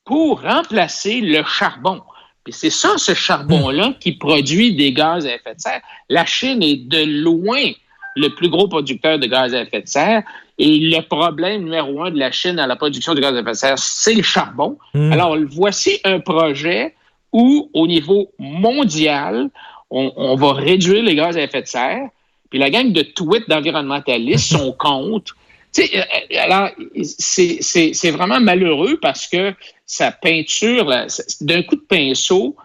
pour 0.05 0.41
remplacer 0.41 1.21
le 1.21 1.45
charbon. 1.45 2.01
Puis 2.43 2.55
c'est 2.55 2.71
ça, 2.71 2.97
ce 2.97 3.13
charbon-là, 3.13 3.93
qui 4.01 4.13
produit 4.13 4.75
des 4.75 4.95
gaz 4.95 5.27
à 5.27 5.35
effet 5.35 5.55
de 5.55 5.61
serre. 5.61 5.83
La 6.09 6.25
Chine 6.25 6.63
est 6.63 6.89
de 6.89 7.05
loin 7.05 7.73
le 8.17 8.29
plus 8.35 8.49
gros 8.49 8.69
producteur 8.69 9.19
de 9.19 9.27
gaz 9.27 9.55
à 9.55 9.63
effet 9.63 9.83
de 9.83 9.89
serre. 9.89 10.23
Et 10.59 10.79
le 10.79 11.01
problème 11.03 11.65
numéro 11.65 12.03
un 12.03 12.11
de 12.11 12.19
la 12.19 12.33
Chine 12.33 12.59
à 12.59 12.67
la 12.67 12.77
production 12.77 13.15
de 13.15 13.21
gaz 13.21 13.35
à 13.35 13.41
effet 13.41 13.51
de 13.51 13.57
serre, 13.57 13.79
c'est 13.79 14.15
le 14.15 14.23
charbon. 14.23 14.77
Hmm. 14.95 15.13
Alors, 15.13 15.37
voici 15.51 16.01
un 16.05 16.21
projet 16.21 16.95
où, 17.33 17.71
au 17.73 17.87
niveau 17.87 18.31
mondial, 18.39 19.51
on, 19.91 20.37
va 20.37 20.53
réduire 20.53 21.03
les 21.03 21.15
gaz 21.15 21.37
à 21.37 21.43
effet 21.43 21.63
de 21.63 21.67
serre. 21.67 22.09
Puis 22.51 22.59
la 22.59 22.71
gang 22.71 22.93
de 22.93 23.03
tweets 23.03 23.49
d'environnementalistes 23.49 24.51
sont 24.51 24.73
contre. 24.79 25.35
Euh, 25.79 26.03
alors, 26.37 26.71
c'est 27.03 28.11
vraiment 28.11 28.41
malheureux 28.41 28.99
parce 29.01 29.27
que 29.27 29.55
sa 29.87 30.11
peinture, 30.11 30.93
d'un 31.41 31.63
coup 31.63 31.77
de 31.77 31.85
pinceau, 31.89 32.57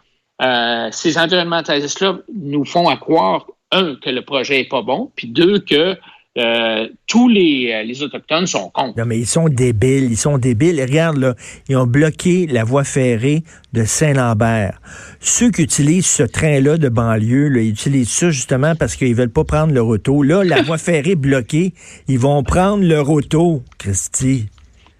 euh, 0.41 0.89
ces 0.91 1.17
environnementalistes-là 1.17 2.17
nous 2.33 2.65
font 2.65 2.89
à 2.89 2.97
croire 2.97 3.45
un, 3.73 3.95
que 3.95 4.09
le 4.09 4.21
projet 4.21 4.61
est 4.61 4.69
pas 4.69 4.81
bon, 4.81 5.11
puis 5.15 5.27
deux, 5.27 5.59
que 5.59 5.97
euh, 6.35 6.87
tous 7.05 7.29
les, 7.29 7.71
euh, 7.71 7.83
les, 7.83 8.01
Autochtones 8.01 8.47
sont 8.47 8.71
contre. 8.71 8.97
Non, 8.97 9.05
mais 9.05 9.19
ils 9.19 9.27
sont 9.27 9.49
débiles, 9.49 10.11
ils 10.11 10.17
sont 10.17 10.39
débiles. 10.39 10.81
regarde, 10.81 11.17
là, 11.17 11.35
ils 11.69 11.77
ont 11.77 11.85
bloqué 11.85 12.47
la 12.47 12.63
voie 12.63 12.83
ferrée 12.83 13.43
de 13.73 13.83
Saint-Lambert. 13.83 14.81
Ceux 15.19 15.51
qui 15.51 15.61
utilisent 15.61 16.07
ce 16.07 16.23
train-là 16.23 16.77
de 16.77 16.89
banlieue, 16.89 17.49
là, 17.49 17.61
ils 17.61 17.69
utilisent 17.69 18.09
ça 18.09 18.31
justement 18.31 18.75
parce 18.75 18.95
qu'ils 18.95 19.13
veulent 19.13 19.29
pas 19.29 19.43
prendre 19.43 19.73
leur 19.73 19.85
auto. 19.85 20.23
Là, 20.23 20.43
la 20.43 20.63
voie 20.63 20.77
ferrée 20.79 21.15
bloquée, 21.15 21.75
ils 22.07 22.19
vont 22.19 22.41
prendre 22.41 22.83
leur 22.83 23.11
auto, 23.11 23.61
Christy. 23.77 24.47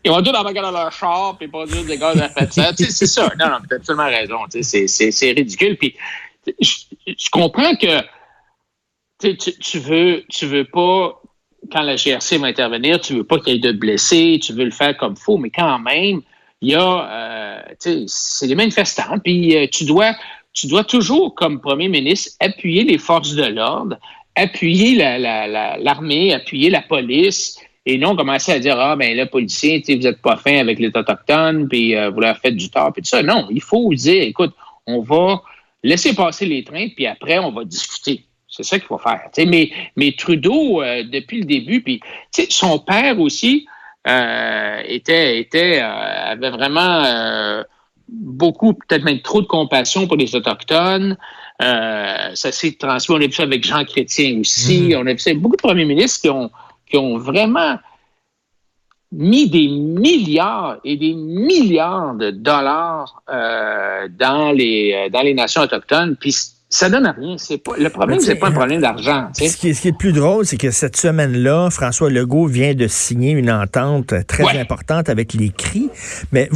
Ils 0.05 0.11
vont 0.11 0.17
embarquer 0.17 0.61
dans 0.61 0.71
leur 0.71 0.91
char 0.91 1.35
puis 1.39 1.47
produire 1.47 1.83
des 1.83 1.97
gaz 1.97 2.21
à 2.21 2.27
effet 2.27 2.45
de 2.45 2.51
serre. 2.51 2.73
c'est 2.77 3.07
ça. 3.07 3.31
Non, 3.39 3.47
non, 3.47 3.57
tu 3.67 3.73
as 3.73 3.77
absolument 3.77 4.05
raison. 4.05 4.37
C'est 4.51 5.31
ridicule. 5.31 5.77
Puis 5.77 5.95
je 6.57 7.29
comprends 7.31 7.75
que 7.75 8.03
tu, 9.31 9.79
veux, 9.79 10.23
tu 10.29 10.45
veux 10.45 10.65
pas, 10.65 11.21
quand 11.71 11.81
la 11.81 11.95
GRC 11.95 12.37
va 12.37 12.47
intervenir, 12.47 12.99
tu 12.99 13.13
veux 13.13 13.23
pas 13.23 13.39
qu'il 13.39 13.53
y 13.53 13.55
ait 13.55 13.59
de 13.59 13.71
blessés, 13.71 14.39
tu 14.41 14.53
veux 14.53 14.65
le 14.65 14.71
faire 14.71 14.95
comme 14.97 15.15
faut, 15.15 15.37
mais 15.37 15.49
quand 15.49 15.79
même, 15.79 16.21
il 16.61 16.71
y 16.71 16.75
a, 16.75 17.61
euh, 17.81 18.05
c'est 18.07 18.47
des 18.47 18.55
manifestants, 18.55 19.19
puis 19.23 19.55
euh, 19.55 19.67
tu 19.71 19.85
dois, 19.85 20.13
tu 20.53 20.67
dois 20.67 20.83
toujours, 20.83 21.35
comme 21.35 21.59
premier 21.59 21.89
ministre, 21.89 22.31
appuyer 22.39 22.83
les 22.83 22.97
forces 22.97 23.35
de 23.35 23.45
l'ordre, 23.45 23.97
appuyer 24.35 24.95
l'armée, 24.95 26.29
la, 26.29 26.35
appuyer 26.35 26.69
la 26.69 26.81
police, 26.81 27.59
et 27.85 27.97
non 27.97 28.15
commencer 28.15 28.51
à 28.51 28.59
dire 28.59 28.79
ah 28.79 28.95
ben 28.95 29.15
là 29.15 29.25
policiers, 29.25 29.83
vous 29.85 30.07
êtes 30.07 30.21
pas 30.21 30.37
fin 30.37 30.57
avec 30.57 30.79
les 30.79 30.87
autochtones, 30.87 31.67
puis 31.67 31.95
euh, 31.95 32.09
vous 32.09 32.21
leur 32.21 32.37
faites 32.37 32.55
du 32.55 32.69
tort, 32.69 32.93
puis 32.93 33.01
tout 33.01 33.09
ça. 33.09 33.21
Non, 33.21 33.47
il 33.51 33.61
faut 33.61 33.93
dire, 33.93 34.23
écoute, 34.23 34.53
on 34.87 35.01
va 35.01 35.41
laisser 35.83 36.15
passer 36.15 36.45
les 36.45 36.63
trains, 36.63 36.87
puis 36.95 37.05
après 37.07 37.39
on 37.39 37.51
va 37.51 37.65
discuter. 37.65 38.25
C'est 38.55 38.63
ça 38.63 38.77
qu'il 38.77 38.87
faut 38.87 38.99
faire. 38.99 39.29
mais, 39.47 39.71
mais 39.95 40.13
Trudeau, 40.17 40.83
depuis 40.83 41.39
le 41.39 41.45
début, 41.45 41.81
puis 41.81 41.99
son 42.49 42.77
père 42.77 43.19
aussi, 43.19 43.65
euh, 44.05 44.81
était, 44.85 45.39
était 45.39 45.81
euh, 45.81 46.31
avait 46.31 46.49
vraiment 46.49 47.05
euh, 47.05 47.63
beaucoup, 48.09 48.73
peut-être 48.73 49.05
même 49.05 49.21
trop 49.21 49.41
de 49.41 49.47
compassion 49.47 50.07
pour 50.07 50.17
les 50.17 50.35
Autochtones. 50.35 51.15
ça 51.59 52.33
s'est 52.33 52.75
transmis, 52.77 53.15
on 53.15 53.21
a 53.21 53.25
vu 53.25 53.31
ça 53.31 53.43
avec 53.43 53.63
Jean 53.65 53.85
Chrétien 53.85 54.39
aussi. 54.41 54.89
Mm-hmm. 54.89 54.97
On 54.97 55.07
a 55.07 55.13
vu 55.13 55.19
ça 55.19 55.33
beaucoup 55.35 55.55
de 55.55 55.61
premiers 55.61 55.85
ministres 55.85 56.21
qui 56.21 56.29
ont, 56.29 56.51
qui 56.89 56.97
ont 56.97 57.17
vraiment 57.17 57.79
mis 59.13 59.49
des 59.49 59.69
milliards 59.69 60.79
et 60.83 60.97
des 60.97 61.13
milliards 61.13 62.15
de 62.15 62.31
dollars 62.31 63.21
dans 63.29 64.51
les 64.51 65.07
dans 65.13 65.21
les 65.21 65.33
nations 65.33 65.61
autochtones. 65.61 66.17
Puis 66.17 66.35
ça 66.73 66.89
donne 66.89 67.13
rien. 67.19 67.35
C'est 67.37 67.59
pas, 67.59 67.73
le 67.77 67.89
problème, 67.89 68.19
c'est 68.19 68.35
pas 68.35 68.47
un 68.47 68.51
problème 68.51 68.81
d'argent. 68.81 69.29
Ce 69.33 69.55
qui, 69.55 69.69
est, 69.69 69.85
le 69.85 69.91
plus 69.91 70.11
drôle, 70.11 70.45
c'est 70.45 70.57
que 70.57 70.71
cette 70.71 70.97
semaine-là, 70.97 71.69
François 71.69 72.09
Legault 72.09 72.47
vient 72.47 72.73
de 72.73 72.87
signer 72.87 73.31
une 73.31 73.51
entente 73.51 74.13
très 74.27 74.59
importante 74.59 75.07
avec 75.07 75.33
les 75.33 75.49
CRI. 75.49 75.89
Mais 76.31 76.49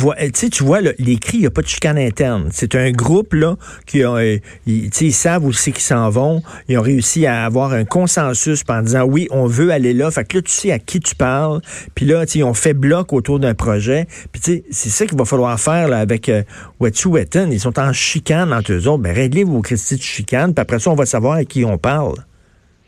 tu 0.52 0.64
vois, 0.64 0.82
les 0.82 1.18
CRI, 1.18 1.38
il 1.38 1.40
n'y 1.42 1.46
a 1.46 1.52
pas 1.52 1.62
de 1.62 1.68
chicane 1.68 2.00
interne. 2.00 2.50
C'est 2.52 2.74
un 2.74 2.92
groupe 2.92 3.34
là 3.34 3.58
qui 3.86 4.04
a, 4.04 4.12
euh, 4.12 4.40
ils, 4.66 4.90
ils 5.02 5.14
savent 5.14 5.46
où 5.46 5.54
c'est 5.54 5.72
qu'ils 5.72 5.84
s'en 5.84 6.10
vont. 6.10 6.42
Ils 6.68 6.80
ont 6.80 6.82
réussi 6.82 7.28
à 7.28 7.46
avoir 7.46 7.74
un 7.74 7.86
consensus 7.86 8.64
en 8.68 8.82
disant 8.82 9.04
oui, 9.04 9.28
on 9.30 9.46
veut 9.46 9.70
aller 9.70 9.94
là. 9.94 10.10
Fait 10.10 10.26
que 10.26 10.38
là, 10.38 10.42
tu 10.42 10.52
sais 10.52 10.72
à 10.72 10.80
qui 10.80 11.00
tu 11.00 11.14
parles. 11.14 11.62
Puis 11.94 12.06
là, 12.06 12.26
ils 12.34 12.44
ont 12.44 12.56
fait 12.56 12.74
bloc 12.74 13.14
autour 13.14 13.40
d'un 13.40 13.54
projet. 13.54 14.08
Puis 14.32 14.42
tu 14.42 14.52
sais, 14.52 14.64
c'est 14.72 14.90
ça 14.90 15.06
qu'il 15.06 15.18
va 15.18 15.26
falloir 15.26 15.60
faire 15.60 15.88
là, 15.88 16.00
avec 16.00 16.28
euh, 16.30 16.42
Wet'suwet'en. 16.80 17.52
Ils 17.52 17.60
sont 17.60 17.78
en 17.78 17.94
chicane 17.94 18.52
entre 18.52 18.74
eux 18.74 18.88
autres. 18.88 19.04
Ben, 19.04 19.14
réglez 19.14 19.44
vos 19.44 19.62
Christy 19.62 20.07
chicane, 20.08 20.54
puis 20.54 20.62
après 20.62 20.80
ça, 20.80 20.92
on 20.92 20.96
va 20.96 21.06
savoir 21.06 21.34
à 21.34 21.46
qui 21.46 21.66
on 21.66 21.78
parle, 21.78 22.16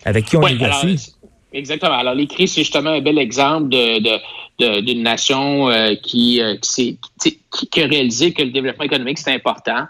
avec 0.05 0.25
qui 0.25 0.38
on 0.38 0.41
négocie. 0.41 1.13
exactement. 1.53 1.97
Alors, 1.97 2.15
les 2.15 2.27
crises, 2.27 2.53
c'est 2.53 2.61
justement 2.61 2.91
un 2.91 3.01
bel 3.01 3.17
exemple 3.17 3.69
de, 3.69 4.19
d'une 4.59 5.03
nation 5.03 5.69
euh, 5.69 5.95
qui, 5.95 6.41
euh, 6.41 6.55
qui, 6.61 6.97
qui, 7.71 7.81
a 7.81 7.88
réalisé 7.88 8.33
que 8.33 8.43
le 8.43 8.51
développement 8.51 8.85
économique, 8.85 9.17
c'est 9.17 9.33
important. 9.33 9.85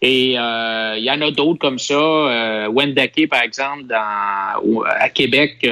Et 0.00 0.38
euh, 0.38 0.96
il 0.96 1.04
y 1.04 1.10
en 1.10 1.20
a 1.20 1.30
d'autres 1.30 1.58
comme 1.58 1.78
ça. 1.78 2.68
Wendake, 2.68 3.28
par 3.28 3.42
exemple, 3.42 3.84
dans, 3.84 4.82
à 4.86 5.08
Québec, 5.10 5.68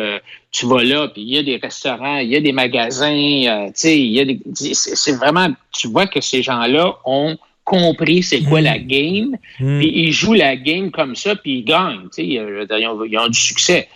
tu 0.50 0.66
vas 0.66 0.84
là, 0.84 1.08
puis 1.08 1.22
il 1.22 1.34
y 1.34 1.38
a 1.38 1.42
des 1.42 1.56
restaurants, 1.56 2.18
il 2.18 2.28
y 2.28 2.36
a 2.36 2.40
des 2.40 2.52
magasins, 2.52 3.68
tu 3.68 3.72
sais, 3.74 3.98
il 3.98 4.12
y 4.12 4.20
a 4.20 4.24
des, 4.26 4.40
c'est 4.54 5.12
vraiment, 5.12 5.48
tu 5.72 5.88
vois 5.88 6.06
que 6.06 6.20
ces 6.20 6.42
gens-là 6.42 6.96
ont 7.06 7.38
compris 7.72 8.22
c'est 8.22 8.42
quoi 8.42 8.60
la 8.60 8.78
hmm. 8.78 8.86
game, 8.86 9.36
hmm. 9.60 9.78
puis 9.78 9.92
ils 9.94 10.12
jouent 10.12 10.34
la 10.34 10.56
game 10.56 10.90
comme 10.90 11.16
ça, 11.16 11.34
puis 11.34 11.58
ils 11.58 11.64
gagnent. 11.64 12.08
Ils 12.18 12.40
ont, 12.40 13.04
ils 13.04 13.18
ont 13.18 13.28
du 13.28 13.38
succès. 13.38 13.88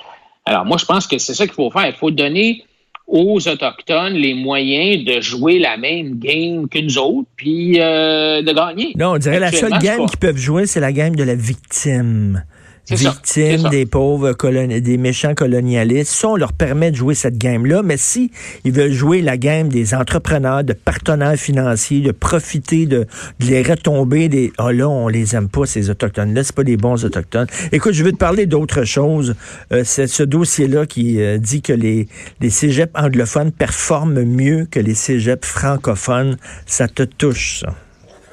Alors, 0.47 0.65
moi, 0.65 0.79
je 0.79 0.87
pense 0.87 1.07
que 1.07 1.19
c'est 1.19 1.35
ça 1.35 1.45
qu'il 1.45 1.55
faut 1.55 1.71
faire. 1.71 1.87
Il 1.87 1.93
faut 1.93 2.11
donner 2.11 2.65
aux 3.07 3.47
Autochtones 3.47 4.15
les 4.15 4.35
moyens 4.35 5.05
de 5.05 5.21
jouer 5.21 5.59
la 5.59 5.77
même 5.77 6.19
game 6.19 6.69
que 6.69 6.79
nous 6.79 6.99
autres, 6.99 7.29
puis 7.37 7.81
euh, 7.81 8.43
de 8.43 8.53
gagner. 8.53 8.93
Non, 8.97 9.13
on 9.13 9.19
dirait 9.19 9.39
la 9.39 9.53
seule 9.53 9.79
game 9.79 10.07
qu'ils 10.07 10.19
peuvent 10.19 10.37
jouer, 10.37 10.67
c'est 10.67 10.81
la 10.81 10.93
game 10.93 11.15
de 11.15 11.23
la 11.23 11.35
victime 11.35 12.43
victimes 12.91 13.69
des 13.71 13.87
pauvres 13.87 14.33
coloni 14.33 14.81
des 14.81 14.97
méchants 14.97 15.35
colonialistes. 15.35 16.13
Ça, 16.13 16.29
on 16.29 16.37
leur 16.37 16.53
permet 16.53 16.91
de 16.91 16.97
jouer 16.97 17.15
cette 17.15 17.39
game-là, 17.39 17.83
mais 17.83 17.97
si 17.97 18.31
ils 18.65 18.73
veulent 18.73 18.93
jouer 18.93 19.23
la 19.23 19.37
game 19.37 19.69
des 19.69 19.95
entrepreneurs, 19.95 20.65
de 20.65 20.73
partenaires 20.73 21.37
financiers, 21.37 22.01
de 22.01 22.13
profiter 22.13 22.87
de, 22.87 23.07
les 23.41 23.63
retombées 23.63 24.29
des 24.29 24.53
oh 24.59 24.71
là, 24.71 24.89
on 24.89 25.09
les 25.09 25.35
aime 25.35 25.49
pas 25.49 25.67
ces 25.67 25.91
autochtones-là, 25.91 26.45
c'est 26.45 26.55
pas 26.55 26.65
des 26.65 26.77
bons 26.77 27.05
autochtones. 27.05 27.47
Écoute, 27.73 27.95
je 27.95 28.05
veux 28.05 28.13
te 28.13 28.17
parler 28.17 28.47
d'autre 28.47 28.85
chose. 28.85 29.35
Euh, 29.73 29.83
c'est 29.85 30.07
ce 30.07 30.23
dossier-là 30.23 30.87
qui 30.87 31.21
euh, 31.21 31.39
dit 31.39 31.63
que 31.63 31.73
les 31.73 32.09
les 32.41 32.51
cégeps 32.51 32.93
anglophones 32.95 33.53
performent 33.53 34.23
mieux 34.23 34.67
que 34.71 34.81
les 34.81 34.95
cégeps 34.95 35.47
francophones. 35.47 36.37
Ça 36.67 36.89
te 36.89 37.03
touche, 37.03 37.61
ça. 37.61 37.75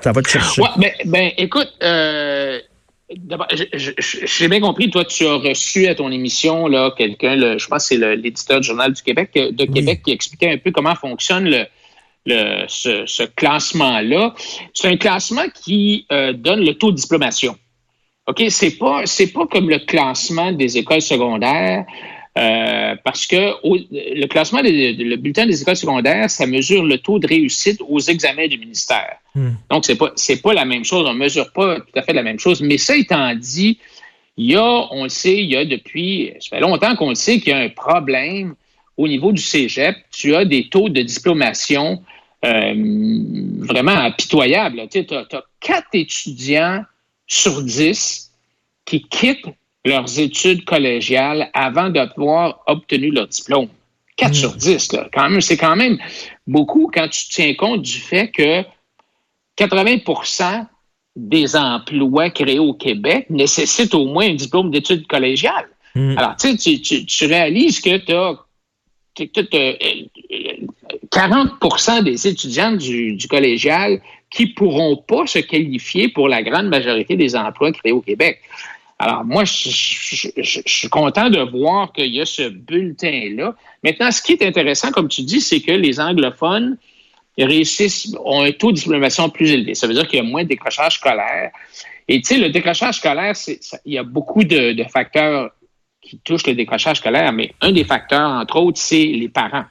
Ça 0.01 0.11
va 0.11 0.21
te 0.21 0.29
chercher. 0.29 0.61
Ouais, 0.61 0.67
ben, 0.77 0.91
ben 1.05 1.31
écoute. 1.37 1.71
Euh 1.81 2.59
D'abord, 3.17 3.47
j'ai 3.73 4.47
bien 4.47 4.59
compris, 4.59 4.89
toi, 4.89 5.05
tu 5.05 5.25
as 5.25 5.35
reçu 5.35 5.87
à 5.87 5.95
ton 5.95 6.11
émission 6.11 6.67
là 6.67 6.91
quelqu'un, 6.97 7.57
je 7.57 7.67
pense 7.67 7.89
que 7.89 7.95
c'est 7.95 8.15
l'éditeur 8.15 8.59
du 8.59 8.67
Journal 8.67 8.93
du 8.93 9.01
Québec 9.01 9.31
euh, 9.35 9.51
de 9.51 9.65
Québec 9.65 10.01
qui 10.03 10.11
expliquait 10.11 10.51
un 10.51 10.57
peu 10.57 10.71
comment 10.71 10.95
fonctionne 10.95 11.49
le, 12.25 12.65
ce, 12.67 13.25
classement-là. 13.25 14.33
C'est 14.73 14.87
un 14.87 14.97
classement 14.97 15.45
qui 15.53 16.05
euh, 16.11 16.33
donne 16.33 16.63
le 16.63 16.73
taux 16.75 16.91
de 16.91 16.97
diplomation. 16.97 17.57
OK, 18.27 18.43
c'est 18.49 18.77
pas 18.77 19.05
c'est 19.05 19.33
pas 19.33 19.45
comme 19.47 19.69
le 19.69 19.79
classement 19.79 20.51
des 20.51 20.77
écoles 20.77 21.01
secondaires. 21.01 21.85
Euh, 22.35 22.95
parce 23.03 23.27
que 23.27 23.53
le 23.63 24.25
classement, 24.25 24.61
le 24.63 25.15
bulletin 25.17 25.45
des 25.45 25.61
écoles 25.61 25.75
secondaires, 25.75 26.31
ça 26.31 26.47
mesure 26.47 26.83
le 26.83 26.97
taux 26.97 27.19
de 27.19 27.27
réussite 27.27 27.79
aux 27.87 27.99
examens 27.99 28.47
du 28.47 28.57
ministère. 28.57 29.17
Hmm. 29.35 29.51
Donc, 29.69 29.85
c'est 29.85 29.95
pas, 29.95 30.11
c'est 30.15 30.41
pas 30.41 30.53
la 30.53 30.65
même 30.65 30.83
chose. 30.83 31.05
On 31.07 31.13
mesure 31.13 31.51
pas 31.51 31.79
tout 31.79 31.99
à 31.99 32.01
fait 32.01 32.13
la 32.13 32.23
même 32.23 32.39
chose. 32.39 32.61
Mais 32.61 32.79
ça 32.79 32.95
étant 32.95 33.35
dit, 33.35 33.77
il 34.37 34.51
y 34.51 34.55
a, 34.55 34.87
on 34.91 35.03
le 35.03 35.09
sait, 35.09 35.37
il 35.37 35.51
y 35.51 35.55
a 35.55 35.63
depuis, 35.63 36.33
ça 36.39 36.57
fait 36.57 36.59
longtemps 36.59 36.95
qu'on 36.95 37.09
le 37.09 37.15
sait 37.15 37.39
qu'il 37.39 37.49
y 37.49 37.55
a 37.55 37.59
un 37.59 37.69
problème 37.69 38.55
au 38.97 39.07
niveau 39.07 39.31
du 39.31 39.41
cégep. 39.41 39.95
Tu 40.09 40.35
as 40.35 40.43
des 40.43 40.69
taux 40.69 40.89
de 40.89 41.03
diplomation 41.03 42.01
euh, 42.43 42.73
vraiment 43.59 43.91
impitoyables. 43.91 44.87
Tu 44.89 45.05
as, 45.11 45.19
as 45.19 45.43
quatre 45.59 45.89
étudiants 45.93 46.83
sur 47.27 47.61
dix 47.61 48.31
qui 48.85 49.03
quittent 49.03 49.45
leurs 49.85 50.19
études 50.19 50.65
collégiales 50.65 51.49
avant 51.53 51.89
d'avoir 51.89 52.61
obtenu 52.67 53.11
leur 53.11 53.27
diplôme. 53.27 53.67
4 54.17 54.29
hmm. 54.29 54.33
sur 54.33 54.55
10, 54.55 54.93
là. 54.93 55.09
Quand 55.13 55.29
même, 55.29 55.41
c'est 55.41 55.57
quand 55.57 55.75
même 55.75 55.97
beaucoup 56.47 56.89
quand 56.93 57.09
tu 57.09 57.27
tiens 57.29 57.53
compte 57.55 57.81
du 57.81 57.97
fait 57.97 58.29
que 58.29 58.63
80% 59.57 60.67
des 61.15 61.55
emplois 61.55 62.29
créés 62.29 62.59
au 62.59 62.73
Québec 62.73 63.25
nécessitent 63.29 63.93
au 63.93 64.05
moins 64.05 64.29
un 64.29 64.35
diplôme 64.35 64.71
d'études 64.71 65.07
collégiales. 65.07 65.67
Hmm. 65.95 66.17
Alors, 66.17 66.35
tu, 66.37 66.81
tu 66.81 67.25
réalises 67.25 67.81
que 67.81 67.97
tu 67.97 68.13
as, 68.13 68.39
40% 69.15 72.03
des 72.03 72.27
étudiants 72.27 72.71
du, 72.71 73.13
du, 73.13 73.27
collégial 73.27 74.01
qui 74.31 74.47
pourront 74.47 74.97
pas 74.97 75.27
se 75.27 75.37
qualifier 75.37 76.07
pour 76.07 76.27
la 76.27 76.41
grande 76.41 76.65
majorité 76.67 77.15
des 77.15 77.35
emplois 77.35 77.71
créés 77.71 77.91
au 77.91 78.01
Québec. 78.01 78.41
Alors, 79.03 79.25
moi, 79.25 79.43
je, 79.43 79.69
suis 80.65 80.87
content 80.87 81.29
de 81.29 81.39
voir 81.39 81.91
qu'il 81.91 82.13
y 82.13 82.21
a 82.21 82.25
ce 82.25 82.47
bulletin-là. 82.47 83.53
Maintenant, 83.83 84.09
ce 84.11 84.21
qui 84.21 84.31
est 84.31 84.43
intéressant, 84.43 84.91
comme 84.91 85.09
tu 85.09 85.23
dis, 85.23 85.41
c'est 85.41 85.59
que 85.59 85.73
les 85.73 85.99
anglophones 85.99 86.77
réussissent, 87.37 88.15
ont 88.23 88.43
un 88.43 88.53
taux 88.53 88.71
de 88.71 88.77
diplomation 88.77 89.29
plus 89.29 89.51
élevé. 89.51 89.75
Ça 89.75 89.87
veut 89.87 89.93
dire 89.93 90.07
qu'il 90.07 90.19
y 90.19 90.21
a 90.21 90.23
moins 90.23 90.43
de 90.43 90.47
décrochage 90.47 90.99
scolaire. 90.99 91.51
Et 92.07 92.21
tu 92.21 92.35
sais, 92.35 92.37
le 92.37 92.49
décrochage 92.49 92.95
scolaire, 92.99 93.33
il 93.83 93.93
y 93.93 93.97
a 93.97 94.03
beaucoup 94.03 94.45
de, 94.45 94.81
facteurs 94.85 95.51
qui 96.01 96.19
touchent 96.19 96.47
le 96.47 96.55
décrochage 96.55 96.99
scolaire, 96.99 97.33
mais 97.33 97.53
un 97.59 97.73
des 97.73 97.83
facteurs, 97.83 98.29
entre 98.29 98.55
autres, 98.55 98.79
c'est 98.79 99.03
les 99.03 99.27
parents. 99.27 99.65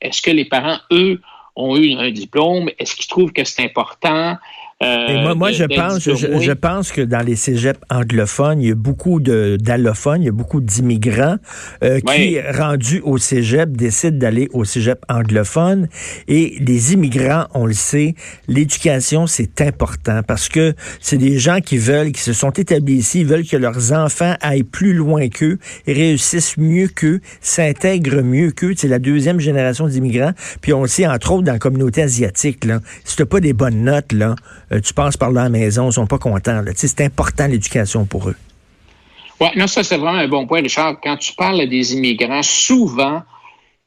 Est-ce 0.00 0.22
que 0.22 0.30
les 0.30 0.44
parents, 0.44 0.78
eux, 0.92 1.20
ont 1.56 1.76
eu 1.76 1.94
un 1.94 2.12
diplôme? 2.12 2.70
Est-ce 2.78 2.94
qu'ils 2.94 3.08
trouvent 3.08 3.32
que 3.32 3.42
c'est 3.42 3.64
important? 3.64 4.38
Euh, 4.82 5.34
moi, 5.34 5.52
je 5.52 5.64
pense, 5.64 6.00
je, 6.00 6.52
pense 6.52 6.90
que 6.90 7.02
dans 7.02 7.20
les 7.20 7.36
cégeps 7.36 7.78
anglophones, 7.90 8.62
il 8.62 8.68
y 8.68 8.70
a 8.70 8.74
beaucoup 8.74 9.20
d'allophones, 9.20 10.22
il 10.22 10.26
y 10.26 10.28
a 10.28 10.32
beaucoup 10.32 10.62
d'immigrants 10.62 11.36
euh, 11.84 12.00
qui, 12.00 12.40
rendus 12.40 13.02
au 13.04 13.18
cégep, 13.18 13.76
décident 13.76 14.16
d'aller 14.16 14.48
au 14.54 14.64
cégep 14.64 15.04
anglophone. 15.10 15.88
Et 16.28 16.56
les 16.60 16.94
immigrants, 16.94 17.46
on 17.52 17.66
le 17.66 17.74
sait, 17.74 18.14
l'éducation, 18.48 19.26
c'est 19.26 19.60
important 19.60 20.22
parce 20.26 20.48
que 20.48 20.74
c'est 20.98 21.18
des 21.18 21.38
gens 21.38 21.60
qui 21.60 21.76
veulent, 21.76 22.12
qui 22.12 22.22
se 22.22 22.32
sont 22.32 22.50
établis 22.50 22.94
ici, 22.94 23.20
ils 23.20 23.26
veulent 23.26 23.46
que 23.46 23.58
leurs 23.58 23.92
enfants 23.92 24.34
aillent 24.40 24.62
plus 24.62 24.94
loin 24.94 25.28
qu'eux, 25.28 25.58
réussissent 25.86 26.56
mieux 26.56 26.88
qu'eux, 26.88 27.20
s'intègrent 27.42 28.22
mieux 28.22 28.50
qu'eux. 28.50 28.72
C'est 28.78 28.88
la 28.88 28.98
deuxième 28.98 29.40
génération 29.40 29.88
d'immigrants. 29.88 30.32
Puis 30.62 30.72
on 30.72 30.80
le 30.80 30.88
sait, 30.88 31.06
entre 31.06 31.32
autres, 31.32 31.44
dans 31.44 31.52
la 31.52 31.58
communauté 31.58 32.00
asiatique, 32.00 32.64
là, 32.64 32.80
si 33.04 33.22
pas 33.26 33.40
des 33.40 33.52
bonnes 33.52 33.84
notes, 33.84 34.12
là, 34.12 34.34
tu 34.78 34.94
passes 34.94 35.16
par 35.16 35.30
la 35.30 35.48
maison, 35.48 35.88
ils 35.88 35.92
sont 35.92 36.06
pas 36.06 36.18
contents. 36.18 36.62
C'est 36.74 37.00
important 37.00 37.46
l'éducation 37.46 38.04
pour 38.04 38.28
eux. 38.28 38.36
Oui, 39.40 39.48
non, 39.56 39.66
ça 39.66 39.82
c'est 39.82 39.96
vraiment 39.96 40.18
un 40.18 40.28
bon 40.28 40.46
point, 40.46 40.60
Richard. 40.60 41.00
Quand 41.02 41.16
tu 41.16 41.32
parles 41.32 41.66
des 41.66 41.94
immigrants, 41.94 42.42
souvent, 42.42 43.22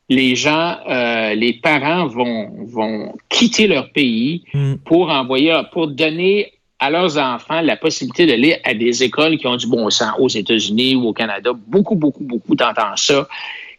les 0.10 0.36
gens, 0.36 0.78
euh, 0.90 1.36
les 1.36 1.54
parents 1.54 2.08
vont, 2.08 2.52
vont 2.66 3.16
quitter 3.30 3.68
leur 3.68 3.92
pays 3.92 4.44
mm. 4.54 4.76
pour 4.86 5.10
envoyer, 5.10 5.62
pour 5.72 5.88
donner 5.88 6.54
à 6.80 6.90
leurs 6.90 7.18
enfants 7.18 7.62
la 7.62 7.78
possibilité 7.78 8.26
d'aller 8.26 8.58
à 8.66 8.74
des 8.74 9.04
écoles 9.04 9.38
qui 9.38 9.48
ont 9.48 9.56
du 9.56 9.68
bon 9.68 9.90
sens 9.90 10.12
aux 10.20 10.28
États-Unis 10.28 10.96
ou 10.96 11.08
au 11.08 11.14
Canada. 11.14 11.52
Beaucoup, 11.68 11.96
beaucoup, 11.96 12.24
beaucoup 12.24 12.56
d'entendre 12.56 12.98
ça. 12.98 13.28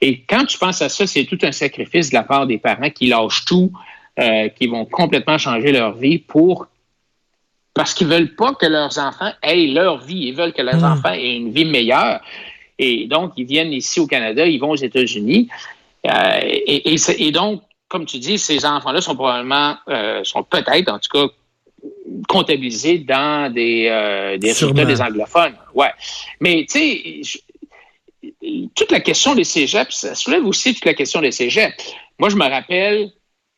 Et 0.00 0.23
quand 0.28 0.46
tu 0.46 0.56
penses 0.58 0.80
à 0.80 0.88
ça, 0.88 1.06
c'est 1.06 1.25
tout 1.25 1.38
un 1.42 1.52
sacrifice 1.52 2.11
de 2.11 2.14
la 2.14 2.23
part 2.23 2.46
des 2.46 2.58
parents 2.58 2.88
qui 2.88 3.08
lâchent 3.08 3.44
tout, 3.44 3.70
euh, 4.18 4.49
qui 4.49 4.68
vont 4.68 4.87
complètement 4.87 5.38
changer 5.38 5.73
leur 5.73 5.94
vie 5.96 6.18
pour 6.18 6.66
parce 7.74 7.92
qu'ils 7.92 8.06
veulent 8.06 8.34
pas 8.34 8.54
que 8.54 8.66
leurs 8.66 8.98
enfants 8.98 9.32
aient 9.42 9.66
leur 9.66 9.98
vie. 9.98 10.28
Ils 10.28 10.34
veulent 10.34 10.52
que 10.52 10.62
leurs 10.62 10.80
mm. 10.80 10.92
enfants 10.92 11.12
aient 11.12 11.36
une 11.36 11.50
vie 11.50 11.64
meilleure. 11.64 12.20
Et 12.78 13.06
donc, 13.06 13.32
ils 13.36 13.46
viennent 13.46 13.72
ici 13.72 14.00
au 14.00 14.06
Canada, 14.06 14.46
ils 14.46 14.58
vont 14.58 14.70
aux 14.70 14.76
États-Unis. 14.76 15.48
Euh, 16.06 16.40
et, 16.44 17.32
donc, 17.32 17.62
comme 17.88 18.06
tu 18.06 18.18
dis, 18.18 18.38
ces 18.38 18.64
enfants-là 18.64 19.00
sont 19.00 19.14
probablement, 19.14 19.76
euh, 19.88 20.22
sont 20.24 20.42
peut-être, 20.44 20.90
en 20.90 20.98
tout 20.98 21.10
cas, 21.10 21.32
comptabilisés 22.28 22.98
dans 22.98 23.52
des, 23.52 23.88
euh, 23.90 24.38
des 24.38 24.48
résultats 24.48 24.84
des 24.84 25.00
anglophones. 25.00 25.54
Ouais. 25.74 25.90
Mais, 26.40 26.66
tu 26.68 26.78
sais, 26.78 27.40
toute 28.74 28.90
la 28.90 29.00
question 29.00 29.34
des 29.34 29.44
cégeps, 29.44 29.94
ça 29.94 30.14
soulève 30.14 30.46
aussi 30.46 30.74
toute 30.74 30.84
la 30.84 30.94
question 30.94 31.20
des 31.20 31.32
cégeps. 31.32 31.74
Moi, 32.18 32.28
je 32.28 32.36
me 32.36 32.48
rappelle, 32.48 33.10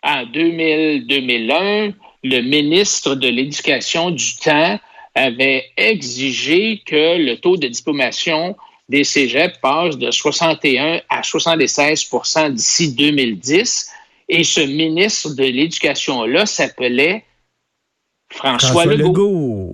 en 0.03 0.25
2000-2001, 0.25 1.95
le 2.29 2.41
ministre 2.41 3.15
de 3.15 3.29
l'Éducation 3.29 4.11
du 4.11 4.37
temps 4.37 4.79
avait 5.15 5.67
exigé 5.77 6.83
que 6.85 7.19
le 7.19 7.37
taux 7.37 7.57
de 7.57 7.69
diplomation 7.69 8.57
des 8.89 9.05
cégeps 9.05 9.59
passe 9.61 9.97
de 9.97 10.11
61 10.11 11.01
à 11.09 11.21
76% 11.23 12.53
d'ici 12.53 12.95
2010. 12.95 13.91
Et 14.29 14.45
ce 14.45 14.61
ministre 14.61 15.35
de 15.35 15.45
l'Éducation-là 15.45 16.47
s'appelait 16.47 17.25
François, 18.31 18.87
Legault. 18.87 19.73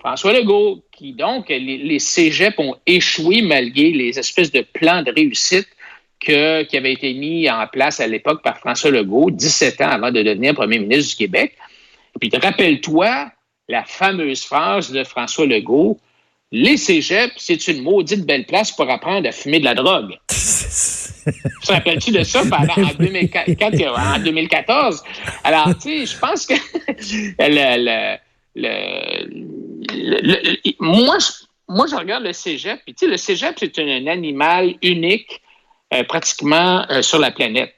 François 0.00 0.32
Legault, 0.32 0.82
qui 0.92 1.12
donc, 1.12 1.48
les, 1.48 1.78
les 1.78 1.98
cégeps 1.98 2.58
ont 2.58 2.76
échoué 2.86 3.42
malgré 3.42 3.92
les 3.92 4.18
espèces 4.18 4.50
de 4.50 4.62
plans 4.62 5.02
de 5.02 5.12
réussite 5.12 5.68
que, 6.20 6.64
qui 6.64 6.76
avaient 6.76 6.92
été 6.92 7.14
mis 7.14 7.48
en 7.48 7.66
place 7.68 8.00
à 8.00 8.06
l'époque 8.06 8.42
par 8.42 8.58
François 8.58 8.90
Legault, 8.90 9.30
17 9.30 9.80
ans 9.80 9.90
avant 9.90 10.10
de 10.10 10.22
devenir 10.22 10.54
premier 10.54 10.78
ministre 10.80 11.10
du 11.10 11.16
Québec. 11.16 11.56
Puis, 12.20 12.30
rappelle-toi 12.40 13.30
la 13.68 13.84
fameuse 13.84 14.44
phrase 14.44 14.90
de 14.90 15.04
François 15.04 15.46
Legault 15.46 15.98
les 16.50 16.78
cégeps, 16.78 17.34
c'est 17.36 17.68
une 17.68 17.82
maudite 17.82 18.24
belle 18.24 18.46
place 18.46 18.72
pour 18.72 18.90
apprendre 18.90 19.28
à 19.28 19.32
fumer 19.32 19.60
de 19.60 19.64
la 19.64 19.74
drogue. 19.74 20.16
Tu 21.60 21.66
te 21.66 21.72
rappelles-tu 21.72 22.10
de 22.10 22.22
ça 22.22 22.40
pendant, 22.40 22.72
en, 22.72 22.94
2014? 24.18 25.04
Alors, 25.44 25.76
tu 25.78 26.06
sais, 26.06 26.06
je 26.06 26.18
pense 26.18 26.46
que 26.46 26.54
moi, 30.80 31.18
je, 31.18 31.26
moi, 31.68 31.86
je 31.86 31.94
regarde 31.94 32.24
le 32.24 32.32
cégep, 32.32 32.80
puis 32.82 32.94
tu 32.94 33.04
sais, 33.04 33.10
le 33.10 33.18
cégep, 33.18 33.56
c'est 33.58 33.78
un, 33.78 34.06
animal 34.06 34.76
unique 34.82 35.42
euh, 35.92 36.02
pratiquement 36.04 36.86
euh, 36.90 37.02
sur 37.02 37.18
la 37.18 37.30
planète. 37.30 37.74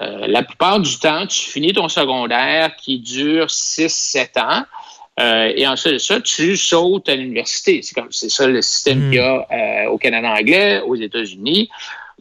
Euh, 0.00 0.26
la 0.26 0.42
plupart 0.42 0.80
du 0.80 0.98
temps, 0.98 1.26
tu 1.26 1.50
finis 1.50 1.72
ton 1.72 1.88
secondaire 1.88 2.76
qui 2.76 2.98
dure 2.98 3.46
6-7 3.46 4.40
ans. 4.40 4.64
Euh, 5.20 5.52
et 5.56 5.66
ensuite 5.66 5.94
de 5.94 5.98
ça, 5.98 6.20
tu 6.20 6.56
sautes 6.56 7.08
à 7.08 7.16
l'université. 7.16 7.80
C'est 7.82 7.94
comme 7.94 8.08
c'est 8.10 8.30
ça 8.30 8.46
le 8.46 8.62
système 8.62 9.10
qu'il 9.10 9.14
y 9.14 9.18
a 9.18 9.86
hmm. 9.86 9.90
au 9.90 9.98
Canada 9.98 10.30
anglais, 10.30 10.80
aux 10.86 10.94
États-Unis. 10.94 11.68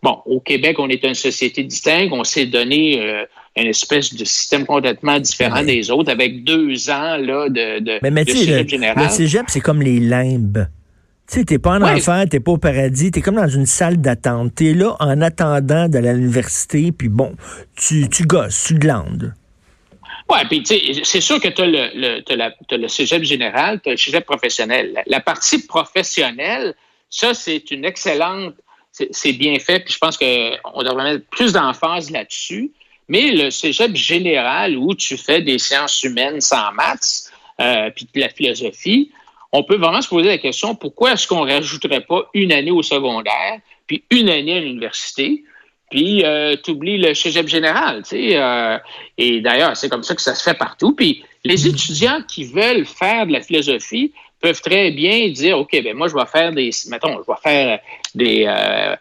Bon, 0.04 0.20
au 0.26 0.40
Québec, 0.40 0.78
on 0.80 0.90
est 0.90 1.04
une 1.04 1.16
société 1.16 1.64
distincte. 1.64 2.14
On 2.14 2.24
s'est 2.24 2.46
donné 2.46 3.02
euh, 3.02 3.26
une 3.56 3.68
espèce 3.68 4.14
de 4.14 4.26
système 4.26 4.66
complètement 4.66 5.20
différent 5.20 5.64
des 5.64 5.90
autres, 5.90 6.12
avec 6.12 6.44
deux 6.44 6.90
ans 6.90 7.18
là, 7.18 7.50
de, 7.50 7.80
de, 7.80 8.00
mais, 8.04 8.12
mais 8.12 8.26
de 8.26 8.32
cégep 8.32 8.70
général. 8.70 9.06
Le 9.06 9.10
cégep, 9.10 9.46
c'est 9.48 9.60
comme 9.60 9.82
les 9.82 10.00
limbes. 10.00 10.68
Tu 11.30 11.40
sais, 11.40 11.46
t'es 11.46 11.60
pas 11.60 11.72
en 11.72 11.82
ouais. 11.82 11.92
enfer, 11.92 12.26
t'es 12.30 12.40
pas 12.40 12.54
au 12.54 12.58
paradis, 12.58 13.12
t'es 13.12 13.22
comme 13.22 13.36
dans 13.36 13.50
une 13.50 13.66
salle 13.66 13.98
d'attente. 13.98 14.56
T'es 14.56 14.74
là 14.74 14.96
en 15.00 15.22
attendant 15.22 15.88
à 15.92 16.14
l'université, 16.14 16.94
puis 16.94 17.10
bon, 17.10 17.36
tu, 17.76 18.08
tu 18.10 18.24
gosses, 18.24 18.66
tu 18.68 18.76
glandes. 18.76 19.34
Oui, 20.30 20.40
puis 20.50 20.64
tu 20.64 20.76
sais, 20.76 21.04
c'est 21.04 21.22
sûr 21.22 21.40
que 21.40 21.48
tu 21.48 21.62
as 21.62 21.66
le, 21.66 21.90
le, 21.96 22.78
le 22.78 22.88
cégep 22.88 23.24
général, 23.24 23.82
tu 23.82 23.90
as 23.90 23.92
le 23.94 23.98
cégep 23.98 24.26
professionnel. 24.26 25.04
La, 25.06 25.20
partie 25.20 25.66
professionnelle, 25.66 26.76
ça, 27.10 27.34
c'est 27.34 27.72
une 27.72 27.86
excellente, 27.86 28.56
c'est 28.92 29.34
bien 29.34 29.58
fait, 29.60 29.82
puis 29.82 29.94
je 29.94 29.98
pense 29.98 30.18
qu'on 30.18 30.84
devrait 30.84 31.14
mettre 31.14 31.26
plus 31.30 31.54
d'emphase 31.54 32.10
là-dessus. 32.10 32.72
Mais 33.10 33.32
le 33.32 33.50
cégep 33.52 33.96
général, 33.96 34.76
où 34.78 34.94
tu 34.96 35.18
fais 35.18 35.42
des 35.42 35.60
sciences 35.60 36.04
humaines 36.04 36.42
sans 36.42 36.74
maths, 36.74 37.32
euh, 37.62 37.90
puis 37.96 38.08
de 38.14 38.20
la 38.20 38.30
philosophie, 38.30 39.12
on 39.52 39.64
peut 39.64 39.78
vraiment 39.78 40.02
se 40.02 40.10
poser 40.10 40.28
la 40.28 40.38
question 40.38 40.76
pourquoi 40.76 41.14
est-ce 41.14 41.28
qu'on 41.28 41.46
ne 41.46 41.52
rajouterait 41.52 42.02
pas 42.02 42.30
une 42.34 42.52
année 42.52 42.72
au 42.72 42.84
secondaire, 42.84 43.60
puis 43.86 44.04
une 44.12 44.30
année 44.30 44.58
à 44.58 44.60
l'université? 44.60 45.44
puis 45.90 46.26
euh, 46.26 46.56
tu 46.62 46.72
oublies 46.72 46.98
le 46.98 47.14
cégep 47.14 47.48
général, 47.48 48.04
tu 48.04 48.10
sais. 48.10 48.38
Euh, 48.38 48.78
et 49.18 49.42
d'ailleurs, 49.42 49.78
c'est 49.78 49.90
comme 49.90 50.04
ça 50.04 50.16
que 50.16 50.22
ça 50.22 50.36
se 50.36 50.44
fait 50.44 50.58
partout. 50.58 50.94
Puis 50.94 51.24
les 51.44 51.64
mm. 51.64 51.68
étudiants 51.68 52.22
qui 52.28 52.44
veulent 52.44 52.86
faire 52.86 53.26
de 53.26 53.32
la 53.32 53.42
philosophie 53.42 54.12
peuvent 54.42 54.62
très 54.62 54.92
bien 54.92 55.30
dire, 55.30 55.58
OK, 55.58 55.72
ben 55.72 55.96
moi, 55.96 56.08
je 56.08 56.14
vais 56.14 56.26
faire 56.26 56.52
des, 56.52 56.72
mettons, 56.90 57.14
je 57.14 57.32
vais 57.32 57.40
faire 57.42 57.80
des, 58.14 58.46
euh, 58.48 58.96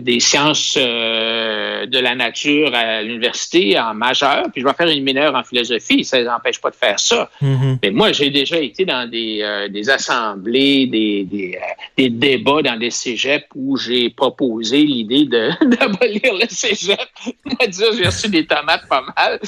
des 0.00 0.20
sciences 0.20 0.76
euh, 0.80 1.86
de 1.86 1.98
la 1.98 2.14
nature 2.14 2.74
à 2.74 3.02
l'université 3.02 3.78
en 3.78 3.94
majeur, 3.94 4.46
puis 4.52 4.60
je 4.60 4.66
vais 4.66 4.72
faire 4.74 4.88
une 4.88 5.04
mineure 5.04 5.34
en 5.34 5.44
philosophie. 5.44 6.04
Ça 6.04 6.18
ne 6.18 6.22
les 6.24 6.28
empêche 6.28 6.60
pas 6.60 6.70
de 6.70 6.76
faire 6.76 6.98
ça. 6.98 7.30
Mm-hmm. 7.42 7.78
Mais 7.82 7.90
moi, 7.90 8.12
j'ai 8.12 8.30
déjà 8.30 8.58
été 8.58 8.84
dans 8.84 9.08
des, 9.08 9.40
euh, 9.42 9.68
des 9.68 9.88
assemblées, 9.88 10.86
des, 10.86 11.24
des, 11.24 11.58
des, 11.96 12.10
débats 12.10 12.62
dans 12.62 12.78
des 12.78 12.90
cégeps 12.90 13.46
où 13.54 13.76
j'ai 13.76 14.10
proposé 14.10 14.78
l'idée 14.78 15.24
d'abolir 15.26 16.34
le 16.34 16.46
cégep. 16.48 16.98
Moi, 17.44 17.66
dire, 17.68 17.92
j'ai 17.96 18.06
reçu 18.06 18.28
des 18.28 18.46
tomates 18.46 18.88
pas 18.88 19.04
mal. 19.16 19.40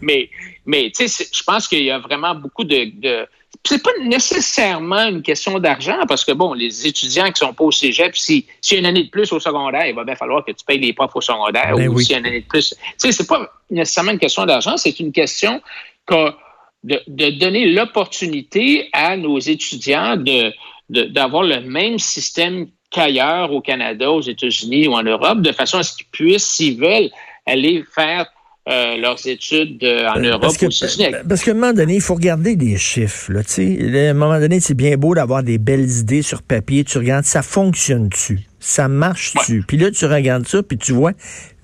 mais, 0.00 0.30
mais 0.66 0.92
tu 0.94 1.08
sais, 1.08 1.26
je 1.32 1.42
pense 1.42 1.66
qu'il 1.66 1.82
y 1.82 1.90
a 1.90 1.98
vraiment 1.98 2.34
beaucoup 2.34 2.64
de, 2.64 2.90
de 3.00 3.26
c'est 3.66 3.82
pas 3.82 3.90
nécessairement 4.02 5.08
une 5.08 5.22
question 5.22 5.58
d'argent 5.58 5.98
parce 6.08 6.24
que, 6.24 6.32
bon, 6.32 6.54
les 6.54 6.86
étudiants 6.86 7.30
qui 7.30 7.40
sont 7.40 7.52
pas 7.52 7.64
au 7.64 7.72
cégep, 7.72 8.16
si, 8.16 8.46
si 8.60 8.74
y 8.74 8.76
a 8.76 8.80
une 8.80 8.86
année 8.86 9.04
de 9.04 9.10
plus 9.10 9.32
au 9.32 9.40
secondaire, 9.40 9.86
il 9.86 9.94
va 9.94 10.04
bien 10.04 10.16
falloir 10.16 10.44
que 10.44 10.52
tu 10.52 10.64
payes 10.64 10.78
les 10.78 10.92
profs 10.92 11.14
au 11.14 11.20
secondaire 11.20 11.74
ben 11.76 11.88
ou 11.88 12.00
si 12.00 12.12
y 12.12 12.14
a 12.14 12.18
une 12.18 12.26
année 12.26 12.40
de 12.40 12.46
plus. 12.46 12.70
Tu 12.70 12.76
sais, 12.96 13.12
c'est 13.12 13.26
pas 13.26 13.50
nécessairement 13.70 14.12
une 14.12 14.18
question 14.18 14.46
d'argent, 14.46 14.76
c'est 14.76 14.98
une 15.00 15.12
question 15.12 15.60
que 16.06 16.30
de, 16.84 17.00
de 17.06 17.30
donner 17.38 17.66
l'opportunité 17.66 18.88
à 18.92 19.16
nos 19.16 19.38
étudiants 19.38 20.16
de, 20.16 20.52
d'avoir 20.88 21.42
le 21.42 21.60
même 21.60 21.98
système 21.98 22.68
qu'ailleurs 22.90 23.52
au 23.52 23.60
Canada, 23.60 24.10
aux 24.10 24.22
États-Unis 24.22 24.88
ou 24.88 24.94
en 24.94 25.02
Europe, 25.02 25.42
de 25.42 25.52
façon 25.52 25.78
à 25.78 25.82
ce 25.82 25.96
qu'ils 25.96 26.06
puissent, 26.06 26.48
s'ils 26.48 26.78
veulent, 26.78 27.10
aller 27.46 27.84
faire 27.94 28.26
euh, 28.68 28.98
leurs 28.98 29.26
études 29.26 29.82
euh, 29.82 30.06
en 30.08 30.20
Europe 30.20 30.42
parce 30.42 30.58
que, 30.58 30.66
Parce 31.26 31.42
qu'à 31.42 31.52
un 31.52 31.54
moment 31.54 31.72
donné, 31.72 31.94
il 31.94 32.00
faut 32.00 32.14
regarder 32.14 32.56
des 32.56 32.76
chiffres. 32.76 33.32
Là, 33.32 33.40
à 33.40 34.10
un 34.10 34.14
moment 34.14 34.38
donné, 34.38 34.60
c'est 34.60 34.74
bien 34.74 34.96
beau 34.96 35.14
d'avoir 35.14 35.42
des 35.42 35.56
belles 35.56 35.90
idées 35.90 36.20
sur 36.20 36.42
papier. 36.42 36.84
Tu 36.84 36.98
regardes, 36.98 37.24
ça 37.24 37.42
fonctionne-tu? 37.42 38.40
Ça 38.58 38.86
marche-tu? 38.88 39.64
Puis 39.66 39.78
là, 39.78 39.90
tu 39.90 40.04
regardes 40.04 40.46
ça, 40.46 40.62
puis 40.62 40.76
tu 40.76 40.92
vois, 40.92 41.12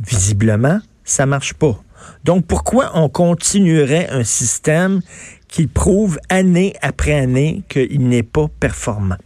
visiblement, 0.01 0.81
ça 1.05 1.27
marche 1.27 1.53
pas. 1.53 1.79
Donc, 2.25 2.47
pourquoi 2.47 2.93
on 2.95 3.11
continuerait 3.11 4.09
un 4.09 4.25
système 4.25 5.03
qui 5.49 5.67
prouve 5.67 6.19
année 6.31 6.75
après 6.81 7.13
année 7.13 7.63
qu'il 7.69 8.09
n'est 8.09 8.23
pas 8.23 8.47
performant? 8.59 9.19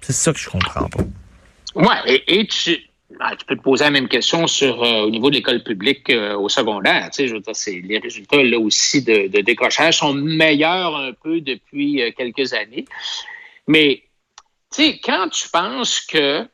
C'est 0.00 0.12
ça 0.12 0.32
que 0.32 0.38
je 0.38 0.50
comprends 0.50 0.88
pas. 0.88 1.04
Oui, 1.76 1.94
et, 2.06 2.40
et 2.40 2.46
tu, 2.46 2.78
ah, 3.20 3.34
tu 3.36 3.44
peux 3.46 3.56
te 3.56 3.62
poser 3.62 3.84
la 3.84 3.90
même 3.90 4.08
question 4.08 4.46
sur 4.46 4.82
euh, 4.82 5.02
au 5.02 5.10
niveau 5.10 5.30
de 5.30 5.36
l'école 5.36 5.62
publique 5.62 6.10
euh, 6.10 6.36
au 6.36 6.48
secondaire. 6.48 7.08
Tu 7.10 7.22
sais, 7.22 7.28
je 7.28 7.34
veux 7.34 7.40
dire, 7.40 7.54
les 7.88 7.98
résultats 7.98 8.42
là 8.42 8.58
aussi 8.58 9.02
de, 9.02 9.28
de, 9.28 9.40
décrochage 9.40 9.98
sont 9.98 10.12
meilleurs 10.14 10.96
un 10.96 11.12
peu 11.12 11.40
depuis 11.40 12.02
euh, 12.02 12.10
quelques 12.16 12.52
années. 12.52 12.84
Mais 13.66 14.02
tu 14.74 14.82
sais, 14.82 15.00
quand 15.02 15.28
tu 15.30 15.48
penses 15.48 16.00
que 16.00 16.46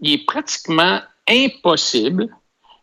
il 0.00 0.14
est 0.14 0.26
pratiquement 0.26 1.00
impossible 1.28 2.28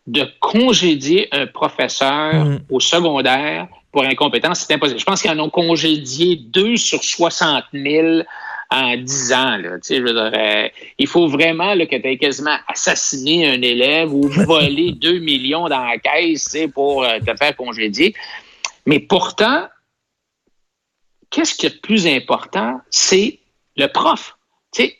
de 0.06 0.26
congédier 0.40 1.28
un 1.32 1.46
professeur 1.46 2.34
mm. 2.34 2.60
au 2.70 2.80
secondaire 2.80 3.68
pour 3.92 4.04
incompétence, 4.04 4.60
c'est 4.60 4.74
impossible. 4.74 4.98
Je 4.98 5.04
pense 5.04 5.22
qu'ils 5.22 5.30
en 5.30 5.38
ont 5.38 5.50
congédié 5.50 6.36
deux 6.36 6.76
sur 6.76 7.04
60 7.04 7.64
000 7.72 8.22
en 8.70 8.96
10 8.96 9.32
ans. 9.32 9.56
Là, 9.56 9.78
je 9.82 10.00
veux 10.00 10.12
dire, 10.12 10.32
euh, 10.34 10.68
il 10.98 11.06
faut 11.06 11.28
vraiment 11.28 11.74
là, 11.74 11.86
que 11.86 11.96
tu 11.96 12.08
aies 12.08 12.18
quasiment 12.18 12.56
assassiné 12.68 13.48
un 13.48 13.60
élève 13.62 14.12
ou 14.12 14.28
volé 14.28 14.92
2 14.92 15.18
millions 15.18 15.68
dans 15.68 15.84
la 15.84 15.98
caisse 15.98 16.56
pour 16.72 17.04
euh, 17.04 17.18
te 17.18 17.34
faire 17.36 17.56
congédier. 17.56 18.14
Mais 18.86 19.00
pourtant, 19.00 19.68
qu'est-ce 21.30 21.54
qui 21.54 21.66
est 21.66 21.74
le 21.74 21.80
plus 21.80 22.06
important? 22.06 22.80
C'est 22.90 23.38
le 23.76 23.86
prof. 23.86 24.36
sais 24.72 24.96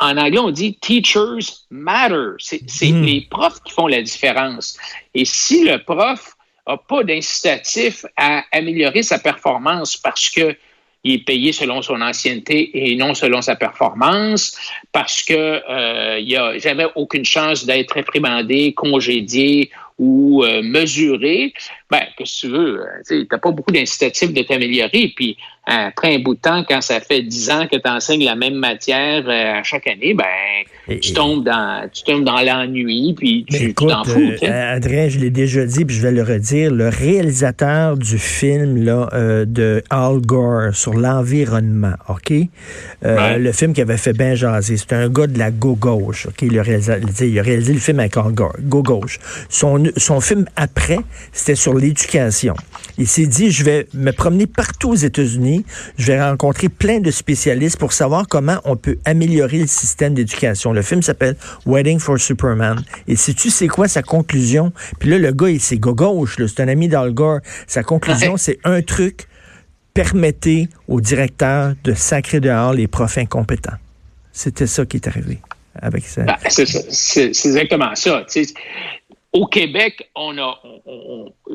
en 0.00 0.16
anglais, 0.16 0.38
on 0.38 0.50
dit 0.50 0.76
teachers 0.78 1.64
matter. 1.70 2.34
C'est 2.38 2.90
hmm. 2.90 3.02
les 3.02 3.20
profs 3.30 3.62
qui 3.62 3.72
font 3.72 3.86
la 3.86 4.02
différence. 4.02 4.76
Et 5.14 5.24
si 5.24 5.64
le 5.64 5.82
prof 5.82 6.34
n'a 6.66 6.76
pas 6.76 7.04
d'incitatif 7.04 8.04
à 8.16 8.44
améliorer 8.52 9.02
sa 9.02 9.18
performance 9.18 9.96
parce 9.96 10.30
que 10.30 10.56
il 11.04 11.14
est 11.14 11.24
payé 11.24 11.52
selon 11.52 11.82
son 11.82 12.00
ancienneté 12.00 12.70
et 12.74 12.96
non 12.96 13.14
selon 13.14 13.40
sa 13.40 13.56
performance, 13.56 14.56
parce 14.92 15.22
que 15.22 15.62
euh, 15.68 16.18
il 16.20 16.36
a 16.36 16.92
aucune 16.96 17.24
chance 17.24 17.64
d'être 17.64 17.92
réprimandé, 17.92 18.72
congédié 18.74 19.70
ou 19.98 20.44
euh, 20.44 20.62
mesuré, 20.62 21.52
ben, 21.90 22.02
que 22.18 22.24
tu 22.24 22.48
veux, 22.48 22.82
euh, 22.82 22.86
tu 23.06 23.26
n'as 23.30 23.38
pas 23.38 23.50
beaucoup 23.50 23.72
d'incitatifs 23.72 24.32
de 24.32 24.42
t'améliorer. 24.42 25.12
Puis, 25.16 25.38
après 25.70 26.14
un 26.14 26.18
bout 26.18 26.34
de 26.34 26.40
temps, 26.40 26.64
quand 26.66 26.80
ça 26.80 26.98
fait 26.98 27.22
dix 27.22 27.50
ans 27.50 27.66
que 27.66 27.76
tu 27.76 27.90
enseignes 27.90 28.24
la 28.24 28.36
même 28.36 28.54
matière 28.54 29.24
euh, 29.26 29.58
à 29.58 29.62
chaque 29.62 29.86
année, 29.86 30.14
ben, 30.14 30.98
tu, 31.00 31.12
tombes 31.12 31.44
dans, 31.44 31.88
tu 31.92 32.04
tombes 32.04 32.24
dans 32.24 32.40
l'ennui, 32.40 33.14
puis 33.14 33.44
tu 33.48 33.74
t'en 33.74 34.04
fous. 34.04 34.32
Adrien, 34.42 35.08
je 35.08 35.18
l'ai 35.18 35.30
déjà 35.30 35.64
dit, 35.66 35.84
puis 35.84 35.96
je 35.96 36.02
vais 36.02 36.12
le 36.12 36.22
redire, 36.22 36.70
le 36.70 36.88
réalisateur 36.88 37.96
du 37.98 38.18
film 38.18 38.82
là, 38.82 39.08
de 39.44 39.82
Al 39.90 40.20
Gore 40.20 40.74
sur 40.74 40.94
l'environnement, 40.94 41.94
OK? 42.08 42.32
Le 43.02 43.52
film 43.52 43.74
qui 43.74 43.82
avait 43.82 43.98
fait 43.98 44.14
bien 44.14 44.34
jaser, 44.34 44.78
c'est 44.78 44.94
un 44.94 45.10
gars 45.10 45.26
de 45.26 45.38
la 45.38 45.50
go-gauche, 45.50 46.26
OK? 46.28 46.42
Il 46.42 46.58
a, 46.58 46.62
réalisé, 46.62 47.28
il 47.28 47.38
a 47.38 47.42
réalisé 47.42 47.74
le 47.74 47.80
film 47.80 48.00
avec 48.00 48.16
Al 48.16 48.32
Gore, 48.32 48.56
go-gauche. 48.60 49.18
Son 49.50 49.78
son 49.96 50.20
film 50.20 50.46
après, 50.56 50.98
c'était 51.32 51.54
sur 51.54 51.77
l'éducation. 51.78 52.54
Il 52.98 53.06
s'est 53.06 53.26
dit, 53.26 53.50
je 53.50 53.64
vais 53.64 53.86
me 53.94 54.10
promener 54.10 54.46
partout 54.46 54.90
aux 54.90 54.96
États-Unis, 54.96 55.64
je 55.96 56.06
vais 56.06 56.22
rencontrer 56.22 56.68
plein 56.68 57.00
de 57.00 57.10
spécialistes 57.10 57.78
pour 57.78 57.92
savoir 57.92 58.26
comment 58.26 58.58
on 58.64 58.76
peut 58.76 58.98
améliorer 59.04 59.58
le 59.58 59.66
système 59.66 60.14
d'éducation. 60.14 60.72
Le 60.72 60.82
film 60.82 61.02
s'appelle 61.02 61.36
Wedding 61.66 61.98
for 61.98 62.18
Superman. 62.18 62.82
Et 63.06 63.16
si 63.16 63.34
tu 63.34 63.50
sais 63.50 63.68
quoi 63.68 63.88
sa 63.88 64.02
conclusion? 64.02 64.72
Puis 64.98 65.10
là, 65.10 65.18
le 65.18 65.32
gars, 65.32 65.50
il 65.50 65.60
c'est 65.60 65.78
gauche, 65.78 66.36
c'est 66.38 66.60
un 66.60 66.68
ami 66.68 66.88
d'Al 66.88 67.12
Gore. 67.12 67.40
Sa 67.66 67.82
conclusion, 67.82 68.36
c'est 68.36 68.58
un 68.64 68.82
truc, 68.82 69.28
permettez 69.94 70.68
au 70.88 71.00
directeur 71.00 71.74
de 71.84 71.94
sacrer 71.94 72.40
dehors 72.40 72.72
les 72.72 72.88
profs 72.88 73.18
incompétents. 73.18 73.76
C'était 74.32 74.66
ça 74.66 74.84
qui 74.86 74.96
est 74.96 75.06
arrivé 75.08 75.38
avec 75.80 76.04
ça. 76.04 76.22
Ben, 76.22 76.36
c'est 76.48 77.28
exactement 77.28 77.94
ça 77.94 78.24
au 79.38 79.46
Québec, 79.46 80.10
on 80.16 80.36
a, 80.38 80.60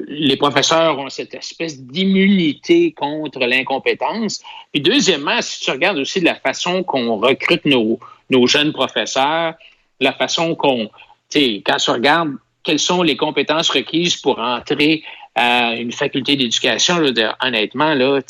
les 0.07 0.37
professeurs 0.37 0.97
ont 0.97 1.09
cette 1.09 1.33
espèce 1.33 1.81
d'immunité 1.81 2.93
contre 2.93 3.39
l'incompétence. 3.39 4.41
Puis 4.71 4.81
deuxièmement, 4.81 5.41
si 5.41 5.59
tu 5.59 5.71
regardes 5.71 5.97
aussi 5.97 6.21
la 6.21 6.35
façon 6.35 6.83
qu'on 6.83 7.17
recrute 7.17 7.65
nos, 7.65 7.99
jeunes 8.47 8.71
professeurs, 8.71 9.55
la 9.99 10.13
façon 10.13 10.55
qu'on, 10.55 10.85
tu 11.29 11.39
sais, 11.39 11.63
quand 11.65 11.75
tu 11.75 11.91
regardes 11.91 12.35
quelles 12.63 12.79
sont 12.79 13.01
les 13.01 13.17
compétences 13.17 13.69
requises 13.69 14.15
pour 14.15 14.39
entrer 14.39 15.03
à 15.35 15.75
une 15.75 15.91
faculté 15.91 16.37
d'éducation, 16.37 17.03
honnêtement, 17.41 17.93
là, 17.95 18.21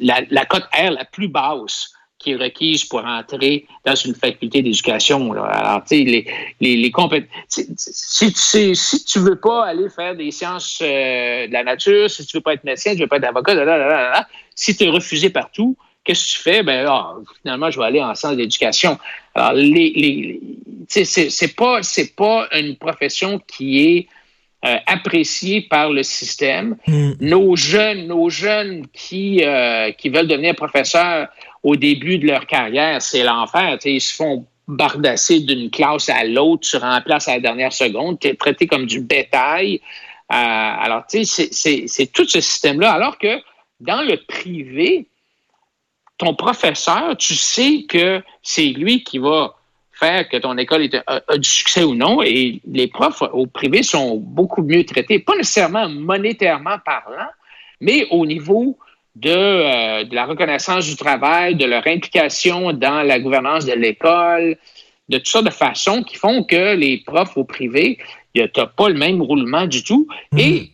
la, 0.00 0.22
la 0.30 0.44
cote 0.46 0.66
R 0.72 0.92
la 0.92 1.04
plus 1.04 1.28
basse 1.28 1.92
qui 2.22 2.32
est 2.32 2.36
requise 2.36 2.84
pour 2.84 3.04
entrer 3.04 3.66
dans 3.84 3.94
une 3.94 4.14
faculté 4.14 4.62
d'éducation. 4.62 5.32
Alors, 5.32 5.82
tu 5.84 5.98
sais, 5.98 6.04
les, 6.04 6.26
les, 6.60 6.76
les 6.76 6.90
compétences. 6.90 7.28
Si, 7.48 8.32
si, 8.34 8.76
si, 8.76 9.04
tu 9.04 9.18
veux 9.18 9.38
pas 9.38 9.66
aller 9.66 9.88
faire 9.90 10.14
des 10.14 10.30
sciences 10.30 10.80
euh, 10.82 11.46
de 11.46 11.52
la 11.52 11.64
nature, 11.64 12.10
si 12.10 12.24
tu 12.26 12.36
veux 12.36 12.42
pas 12.42 12.54
être 12.54 12.64
médecin, 12.64 12.94
tu 12.94 13.00
veux 13.00 13.06
pas 13.06 13.16
être 13.16 13.24
avocat, 13.24 14.26
si 14.54 14.76
tu 14.76 14.84
es 14.84 14.88
refusé 14.88 15.30
partout, 15.30 15.76
qu'est-ce 16.04 16.24
que 16.24 16.36
tu 16.36 16.42
fais? 16.42 16.62
Ben, 16.62 16.86
ah, 16.88 17.14
finalement, 17.42 17.70
je 17.70 17.78
vais 17.78 17.86
aller 17.86 18.00
en 18.00 18.14
sciences 18.14 18.36
d'éducation. 18.36 18.98
Alors, 19.34 19.54
les, 19.54 19.92
les, 19.94 20.40
c'est 20.88 21.56
pas, 21.56 21.82
c'est 21.82 22.14
pas 22.14 22.48
une 22.52 22.76
profession 22.76 23.40
qui 23.46 23.80
est 23.80 24.06
euh, 24.64 24.76
appréciée 24.86 25.62
par 25.62 25.90
le 25.90 26.02
système. 26.02 26.76
Hmm. 26.86 27.12
Nos 27.20 27.56
jeunes, 27.56 28.06
nos 28.06 28.30
jeunes 28.30 28.86
qui, 28.92 29.42
euh, 29.42 29.90
qui 29.92 30.08
veulent 30.08 30.28
devenir 30.28 30.54
professeurs 30.54 31.26
au 31.62 31.76
début 31.76 32.18
de 32.18 32.26
leur 32.26 32.46
carrière, 32.46 33.00
c'est 33.00 33.22
l'enfer. 33.22 33.78
Ils 33.84 34.00
se 34.00 34.14
font 34.14 34.46
bardasser 34.68 35.40
d'une 35.40 35.70
classe 35.70 36.08
à 36.08 36.24
l'autre, 36.24 36.68
tu 36.68 36.76
remplaces 36.76 37.28
à 37.28 37.34
la 37.34 37.40
dernière 37.40 37.72
seconde, 37.72 38.18
tu 38.18 38.28
es 38.28 38.34
traité 38.34 38.66
comme 38.66 38.86
du 38.86 39.00
bétail. 39.00 39.80
Euh, 40.32 40.34
alors, 40.34 41.04
tu 41.08 41.24
sais, 41.24 41.48
c'est 41.52 42.12
tout 42.12 42.26
ce 42.26 42.40
système-là. 42.40 42.92
Alors 42.92 43.18
que 43.18 43.40
dans 43.80 44.02
le 44.02 44.16
privé, 44.16 45.06
ton 46.18 46.34
professeur, 46.34 47.16
tu 47.16 47.34
sais 47.34 47.84
que 47.88 48.22
c'est 48.42 48.66
lui 48.66 49.02
qui 49.02 49.18
va 49.18 49.54
faire 49.92 50.28
que 50.28 50.36
ton 50.36 50.56
école 50.56 50.88
a, 51.06 51.36
du 51.36 51.48
succès 51.48 51.84
ou 51.84 51.94
non. 51.94 52.22
Et 52.22 52.60
les 52.66 52.86
profs 52.88 53.22
au 53.32 53.46
privé 53.46 53.82
sont 53.82 54.16
beaucoup 54.16 54.62
mieux 54.62 54.84
traités, 54.84 55.18
pas 55.18 55.36
nécessairement 55.36 55.88
monétairement 55.88 56.78
parlant, 56.84 57.30
mais 57.80 58.06
au 58.10 58.24
niveau 58.26 58.78
euh, 59.26 60.04
de, 60.04 60.14
la 60.14 60.24
reconnaissance 60.24 60.86
du 60.86 60.96
travail, 60.96 61.54
de 61.54 61.66
leur 61.66 61.86
implication 61.86 62.72
dans 62.72 63.02
la 63.02 63.20
gouvernance 63.20 63.66
de 63.66 63.74
l'école, 63.74 64.56
de 65.08 65.18
toutes 65.18 65.28
sortes 65.28 65.46
de 65.46 65.50
façons 65.50 66.02
qui 66.02 66.16
font 66.16 66.44
que 66.44 66.74
les 66.74 66.98
profs 66.98 67.36
au 67.36 67.44
privé, 67.44 67.98
tu 68.34 68.42
n'as 68.42 68.66
pas 68.66 68.88
le 68.88 68.94
même 68.94 69.20
roulement 69.20 69.66
du 69.66 69.84
tout. 69.84 70.08
Mhm. 70.32 70.38
Et 70.38 70.48
il 70.54 70.70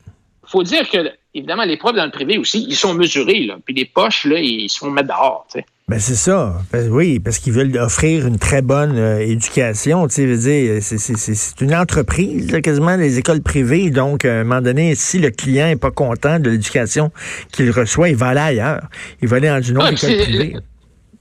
faut 0.47 0.63
dire 0.63 0.89
que, 0.89 1.11
évidemment, 1.35 1.65
les 1.65 1.77
profs 1.77 1.97
dans 1.97 2.05
le 2.05 2.13
privé 2.13 2.39
aussi, 2.39 2.65
ils 2.69 2.77
sont 2.77 2.95
mesurés. 2.95 3.41
Là, 3.41 3.59
puis 3.65 3.75
les 3.75 3.85
poches, 3.85 4.25
là, 4.25 4.39
ils 4.39 4.69
se 4.69 4.79
font 4.79 4.91
mettre 4.91 5.09
dehors. 5.09 5.47
Ben 5.89 5.99
c'est 5.99 6.17
ça. 6.17 6.61
oui, 6.91 7.19
parce 7.19 7.39
qu'ils 7.39 7.55
veulent 7.55 7.75
offrir 7.79 8.27
une 8.27 8.39
très 8.39 8.61
bonne 8.61 8.99
euh, 8.99 9.21
éducation. 9.21 10.07
Tu 10.07 10.15
sais, 10.15 10.27
veux 10.27 10.37
dire, 10.37 10.83
c'est 10.83 11.61
une 11.63 11.75
entreprise, 11.75 12.61
quasiment 12.63 12.97
les 12.97 13.19
écoles 13.19 13.41
privées. 13.41 13.91
Donc, 13.91 14.27
à 14.27 14.41
un 14.41 14.45
moment 14.45 14.61
donné, 14.61 14.95
si 14.95 15.19
le 15.19 15.31
client 15.31 15.69
est 15.69 15.77
pas 15.77 15.91
content 15.91 16.41
de 16.41 16.51
l'éducation 16.51 17.11
qu'il 17.53 17.71
reçoit, 17.71 18.11
il 18.11 18.17
va 18.17 18.29
aller 18.29 18.41
ailleurs. 18.41 18.83
Il 19.23 19.29
va 19.29 19.37
aller 19.37 19.49
dans 19.49 19.63
une 19.63 19.79
autre 19.79 19.87
ah, 19.89 19.93
école 19.93 20.25
privée. 20.25 20.57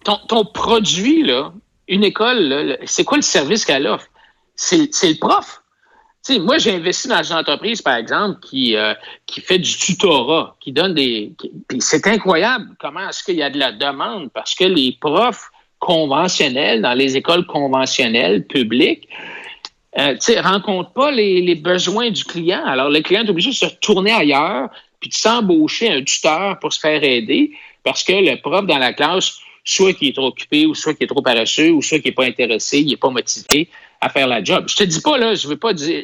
Ton, 0.04 0.18
ton, 0.28 0.44
produit, 0.44 1.24
là, 1.24 1.54
une 1.88 2.04
école, 2.04 2.78
c'est 2.86 3.06
quoi 3.06 3.18
le 3.18 3.24
service 3.24 3.64
qu'elle 3.64 3.88
offre? 3.88 4.08
C'est 4.56 4.90
le 5.04 5.18
prof 5.18 5.62
moi, 6.40 6.58
j'ai 6.58 6.76
investi 6.76 7.08
dans 7.08 7.24
une 7.24 7.38
entreprise, 7.38 7.82
par 7.82 7.96
exemple, 7.96 8.40
qui, 8.42 8.76
euh, 8.76 8.94
qui 9.26 9.42
fait 9.42 9.60
du 9.60 9.78
tutorat, 9.78 10.56
qui 10.60 10.72
donne 10.72 10.94
des. 10.94 11.32
c'est 11.80 12.06
incroyable 12.08 12.66
comment 12.80 13.08
est-ce 13.10 13.24
qu'il 13.24 13.36
y 13.36 13.44
a 13.44 13.50
de 13.50 13.58
la 13.58 13.72
demande 13.72 14.30
parce 14.34 14.54
que 14.56 14.66
les 14.66 14.98
profs 15.00 15.50
conventionnels 15.80 16.82
dans 16.82 16.94
les 16.94 17.16
écoles 17.16 17.46
conventionnelles 17.46 18.46
publiques 18.46 19.08
euh, 19.98 20.14
ne 20.14 20.42
rencontrent 20.42 20.92
pas 20.92 21.12
les, 21.12 21.56
besoins 21.56 22.12
du 22.12 22.24
client. 22.24 22.64
Alors, 22.66 22.90
le 22.90 23.02
client 23.02 23.24
est 23.24 23.30
obligé 23.30 23.52
de 23.52 23.56
se 23.56 23.68
tourner 23.82 24.12
ailleurs 24.12 24.70
puis 25.00 25.10
de 25.10 25.16
s'embaucher 25.16 25.90
un 25.90 26.04
tuteur 26.04 26.60
pour 26.60 26.74
se 26.74 26.80
faire 26.80 27.04
aider 27.04 27.52
parce 27.84 28.04
que 28.04 28.14
le 28.14 28.36
prof 28.42 28.66
dans 28.66 28.80
la 28.80 28.94
classe, 28.94 29.40
soit 29.64 29.94
qui 29.94 30.10
est 30.10 30.14
trop 30.14 30.28
occupé, 30.28 30.66
ou 30.66 30.74
soit 30.74 30.94
qui 30.94 31.04
est 31.04 31.08
trop 31.08 31.22
paresseux, 31.22 31.72
ou 31.72 31.82
soit 31.82 32.00
qui 32.00 32.08
n'est 32.08 32.14
pas 32.14 32.26
intéressé, 32.26 32.80
il 32.80 32.88
n'est 32.88 32.98
pas 32.98 33.10
motivé 33.10 33.70
à 34.02 34.10
faire 34.10 34.28
la 34.28 34.44
job. 34.44 34.66
Je 34.68 34.76
te 34.76 34.84
dis 34.84 35.02
pas, 35.02 35.18
là, 35.18 35.36
je 35.36 35.48
veux 35.48 35.58
pas 35.58 35.74
dire, 35.74 36.04